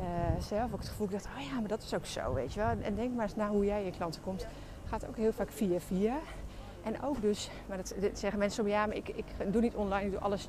uh, 0.00 0.40
zelf 0.40 0.72
ook 0.72 0.78
het 0.78 0.88
gevoel 0.88 1.08
dacht, 1.08 1.26
oh 1.36 1.42
ja, 1.42 1.60
maar 1.60 1.68
dat 1.68 1.82
is 1.82 1.94
ook 1.94 2.06
zo, 2.06 2.34
weet 2.34 2.52
je 2.52 2.60
wel. 2.60 2.68
En 2.68 2.94
denk 2.94 3.14
maar 3.14 3.24
eens 3.24 3.36
naar 3.36 3.48
hoe 3.48 3.64
jij 3.64 3.84
je 3.84 3.90
klanten 3.90 4.22
komt. 4.22 4.46
Gaat 4.88 5.06
ook 5.06 5.16
heel 5.16 5.32
vaak 5.32 5.50
via 5.50 5.80
via. 5.80 6.18
En 6.82 7.02
ook 7.02 7.20
dus, 7.20 7.50
maar 7.68 7.76
dat, 7.76 7.94
zeggen 8.12 8.38
mensen 8.38 8.64
zo, 8.64 8.70
ja, 8.70 8.86
maar 8.86 8.96
ik, 8.96 9.08
ik 9.08 9.24
doe 9.52 9.60
niet 9.60 9.74
online, 9.74 10.04
ik 10.04 10.10
doe 10.10 10.20
alles 10.20 10.48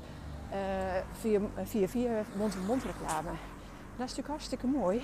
uh, 0.50 0.56
via, 1.12 1.40
via 1.62 1.88
via 1.88 2.22
mond-to-mond 2.36 2.84
reclame. 2.84 3.28
Dat 3.28 4.06
is 4.06 4.16
natuurlijk 4.16 4.28
hartstikke 4.28 4.66
mooi. 4.66 5.02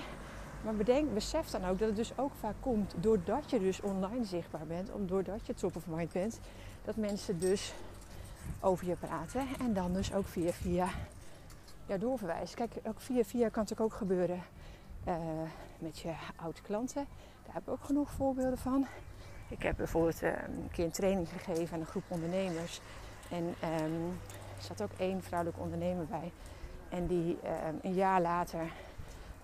Maar 0.63 0.75
bedenk, 0.75 1.13
besef 1.13 1.49
dan 1.49 1.65
ook 1.65 1.79
dat 1.79 1.87
het 1.87 1.97
dus 1.97 2.17
ook 2.17 2.31
vaak 2.39 2.55
komt 2.59 2.95
doordat 2.99 3.49
je 3.49 3.59
dus 3.59 3.81
online 3.81 4.25
zichtbaar 4.25 4.65
bent, 4.67 4.91
doordat 4.99 5.47
je 5.47 5.53
top 5.53 5.75
of 5.75 5.87
mind 5.87 6.11
bent, 6.11 6.39
dat 6.83 6.95
mensen 6.95 7.39
dus 7.39 7.73
over 8.59 8.87
je 8.87 8.95
praten 8.95 9.47
en 9.59 9.73
dan 9.73 9.93
dus 9.93 10.13
ook 10.13 10.27
via 10.27 10.51
via 10.51 10.87
ja, 11.85 11.97
doorverwijzen. 11.97 12.55
Kijk, 12.57 12.71
ook 12.83 12.99
via 13.01 13.23
via 13.23 13.49
kan 13.49 13.63
het 13.63 13.79
ook 13.79 13.93
gebeuren 13.93 14.43
uh, 15.07 15.15
met 15.77 15.99
je 15.99 16.13
oude 16.35 16.61
klanten. 16.61 17.05
Daar 17.45 17.53
heb 17.53 17.63
ik 17.63 17.69
ook 17.69 17.83
genoeg 17.83 18.11
voorbeelden 18.11 18.57
van. 18.57 18.87
Ik 19.47 19.63
heb 19.63 19.77
bijvoorbeeld 19.77 20.23
uh, 20.23 20.29
een 20.29 20.69
keer 20.71 20.85
een 20.85 20.91
training 20.91 21.27
gegeven 21.29 21.73
aan 21.73 21.79
een 21.79 21.85
groep 21.85 22.03
ondernemers. 22.07 22.81
En 23.29 23.43
um, 23.83 24.19
er 24.57 24.63
zat 24.63 24.81
ook 24.81 24.91
één 24.97 25.23
vrouwelijke 25.23 25.61
ondernemer 25.61 26.05
bij. 26.05 26.31
En 26.89 27.07
die 27.07 27.37
um, 27.67 27.79
een 27.81 27.93
jaar 27.93 28.21
later 28.21 28.71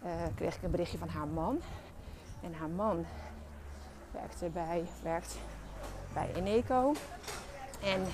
uh, 0.06 0.12
kreeg 0.36 0.56
ik 0.56 0.64
een 0.64 0.72
berichtje 0.72 0.98
van 0.98 1.10
haar 1.10 1.28
man. 1.28 1.60
En 2.42 2.54
haar 2.54 2.70
man 2.70 3.06
werkte 4.12 4.50
bij, 4.50 4.86
werkt 5.04 5.38
bij 6.14 6.34
Eneco. 6.36 6.94
En 7.84 8.06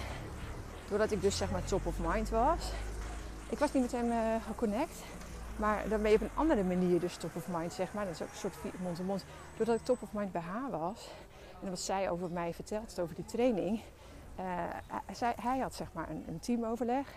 doordat 0.89 1.12
ik 1.12 1.21
dus 1.21 1.38
zeg 1.38 1.52
maar 1.52 1.63
top 1.63 1.86
of 1.86 1.95
mind 2.00 2.30
was, 2.30 2.71
ik 3.50 3.58
was 3.60 3.73
niet 3.73 3.82
met 3.82 3.91
hem 3.91 4.12
uh, 4.12 4.17
geconnect. 4.47 5.04
Maar 5.56 5.89
dan 5.89 6.02
ben 6.02 6.12
je 6.12 6.15
op 6.15 6.21
een 6.21 6.30
andere 6.34 6.63
manier 6.63 7.00
dus 7.00 7.15
top 7.15 7.36
of 7.36 7.47
mind, 7.47 7.73
zeg 7.73 7.93
maar. 7.93 8.06
Dat 8.06 8.13
is 8.13 8.21
ook 8.21 8.30
een 8.30 8.36
soort 8.36 8.80
mond-to-mond. 8.82 9.26
Doordat 9.58 9.76
ik 9.76 9.86
top 9.86 10.02
of 10.02 10.13
mind 10.13 10.32
bij 10.32 10.41
haar 10.41 10.69
was. 10.69 11.10
En 11.63 11.69
wat 11.69 11.80
zij 11.80 12.10
over 12.10 12.32
mij 12.32 12.54
vertelt, 12.54 13.00
over 13.00 13.15
die 13.15 13.26
training. 13.26 13.80
Uh, 14.39 14.43
hij, 15.19 15.36
hij, 15.41 15.60
had 15.60 15.76
zeg 15.76 15.88
maar 15.93 16.10
een, 16.10 16.23
een 16.28 16.39
teamoverleg. 16.39 17.08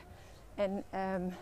En 0.55 0.85
um, 1.17 1.35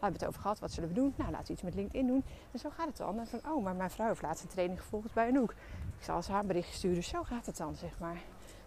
we 0.00 0.06
het 0.12 0.26
over 0.26 0.40
gehad, 0.40 0.58
wat 0.58 0.72
zullen 0.72 0.88
we 0.88 0.94
doen? 0.94 1.14
Nou, 1.16 1.30
laten 1.30 1.46
we 1.46 1.52
iets 1.52 1.62
met 1.62 1.74
LinkedIn 1.74 2.06
doen. 2.06 2.24
En 2.52 2.58
zo 2.58 2.70
gaat 2.70 2.86
het 2.86 2.96
dan. 2.96 3.18
En 3.18 3.26
van, 3.26 3.40
oh, 3.50 3.64
maar 3.64 3.74
mijn 3.74 3.90
vrouw 3.90 4.08
heeft 4.08 4.22
laatst 4.22 4.42
een 4.42 4.48
training 4.48 4.80
gevolgd 4.80 5.14
bij 5.14 5.28
Anouk. 5.28 5.50
Ik 5.98 6.04
zal 6.04 6.22
ze 6.22 6.32
haar 6.32 6.40
een 6.40 6.46
berichtje 6.46 6.74
sturen. 6.74 7.04
Zo 7.04 7.22
gaat 7.22 7.46
het 7.46 7.56
dan, 7.56 7.76
zeg 7.76 7.98
maar. 7.98 8.20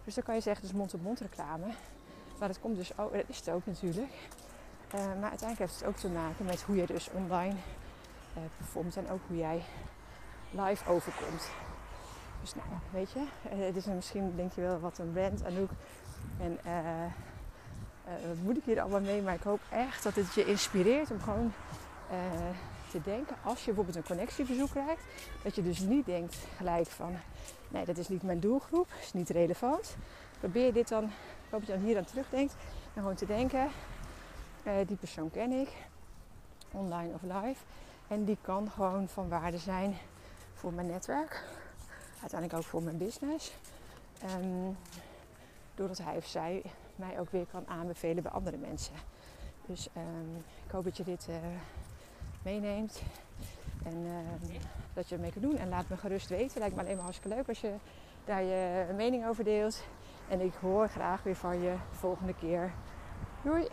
Dus 0.04 0.14
dan 0.14 0.24
kan 0.24 0.34
je 0.34 0.40
zeggen, 0.40 0.62
dus 0.62 0.76
mond-op-mond 0.76 1.20
reclame. 1.20 1.66
Maar 2.40 2.48
dat 2.48 2.60
komt 2.60 2.76
dus 2.76 2.98
ook, 2.98 3.12
dat 3.12 3.24
is 3.26 3.36
het 3.36 3.50
ook 3.50 3.66
natuurlijk. 3.66 4.12
Uh, 4.94 5.00
maar 5.00 5.30
uiteindelijk 5.30 5.58
heeft 5.58 5.74
het 5.74 5.84
ook 5.84 5.96
te 5.96 6.08
maken 6.08 6.44
met 6.44 6.62
hoe 6.62 6.76
je 6.76 6.86
dus 6.86 7.10
online 7.12 7.54
uh, 8.36 8.42
performt 8.56 8.96
en 8.96 9.10
ook 9.10 9.20
hoe 9.26 9.36
jij 9.36 9.62
live 10.50 10.90
overkomt. 10.90 11.48
Dus 12.40 12.54
nou, 12.54 12.68
weet 12.92 13.10
je, 13.10 13.18
uh, 13.18 13.66
het 13.66 13.76
is 13.76 13.84
misschien 13.84 14.32
denk 14.36 14.52
je 14.52 14.60
wel 14.60 14.80
wat 14.80 14.98
een 14.98 15.12
brand 15.12 15.44
Anouk. 15.44 15.70
En 16.38 16.58
wat 18.28 18.36
moet 18.42 18.56
ik 18.56 18.64
hier 18.64 18.80
allemaal 18.80 19.00
mee? 19.00 19.22
Maar 19.22 19.34
ik 19.34 19.42
hoop 19.42 19.60
echt 19.70 20.02
dat 20.02 20.14
het 20.14 20.34
je 20.34 20.44
inspireert 20.44 21.10
om 21.10 21.20
gewoon 21.20 21.52
te 22.90 23.00
denken 23.02 23.36
als 23.42 23.58
je 23.58 23.64
bijvoorbeeld 23.64 23.96
een 23.96 24.16
connectieverzoek 24.16 24.70
krijgt. 24.70 25.02
Dat 25.42 25.54
je 25.54 25.62
dus 25.62 25.78
niet 25.78 26.06
denkt 26.06 26.36
gelijk 26.56 26.86
van, 26.86 27.16
nee 27.68 27.84
dat 27.84 27.96
is 27.96 28.08
niet 28.08 28.22
mijn 28.22 28.40
doelgroep, 28.40 28.88
is 29.00 29.12
niet 29.12 29.30
relevant. 29.30 29.96
Probeer 30.40 30.72
dit 30.72 30.88
dan, 30.88 31.04
ik 31.04 31.50
hoop 31.50 31.60
dat 31.60 31.68
je 31.68 31.72
dan 31.72 31.82
hier 31.82 31.96
aan 31.96 32.04
terugdenkt. 32.04 32.54
En 32.94 33.00
gewoon 33.02 33.14
te 33.14 33.26
denken, 33.26 33.68
uh, 34.64 34.72
die 34.86 34.96
persoon 34.96 35.30
ken 35.30 35.52
ik, 35.52 35.68
online 36.70 37.14
of 37.14 37.22
live. 37.22 37.62
En 38.08 38.24
die 38.24 38.38
kan 38.40 38.70
gewoon 38.70 39.08
van 39.08 39.28
waarde 39.28 39.58
zijn 39.58 39.96
voor 40.54 40.72
mijn 40.72 40.86
netwerk. 40.86 41.44
Uiteindelijk 42.20 42.60
ook 42.60 42.66
voor 42.68 42.82
mijn 42.82 42.98
business. 42.98 43.52
Um, 44.40 44.76
doordat 45.74 45.98
hij 45.98 46.16
of 46.16 46.26
zij 46.26 46.62
mij 46.96 47.20
ook 47.20 47.30
weer 47.30 47.46
kan 47.46 47.68
aanbevelen 47.68 48.22
bij 48.22 48.32
andere 48.32 48.56
mensen. 48.56 48.94
Dus 49.66 49.88
um, 49.96 50.44
ik 50.66 50.70
hoop 50.70 50.84
dat 50.84 50.96
je 50.96 51.04
dit 51.04 51.26
uh, 51.30 51.36
meeneemt. 52.42 53.02
En 53.84 53.96
uh, 53.96 54.12
dat 54.92 55.08
je 55.08 55.14
ermee 55.14 55.32
kan 55.32 55.42
doen. 55.42 55.56
En 55.56 55.68
laat 55.68 55.88
me 55.88 55.96
gerust 55.96 56.28
weten. 56.28 56.58
Lijkt 56.58 56.74
me 56.74 56.80
alleen 56.80 56.94
maar 56.94 57.04
hartstikke 57.04 57.36
leuk 57.36 57.48
als 57.48 57.60
je 57.60 57.74
daar 58.24 58.42
je 58.42 58.86
mening 58.96 59.26
over 59.26 59.44
deelt. 59.44 59.82
En 60.30 60.40
ik 60.40 60.54
hoor 60.60 60.88
graag 60.88 61.22
weer 61.22 61.36
van 61.36 61.60
je 61.60 61.74
de 61.90 61.96
volgende 61.96 62.34
keer. 62.34 62.72
Doei! 63.42 63.68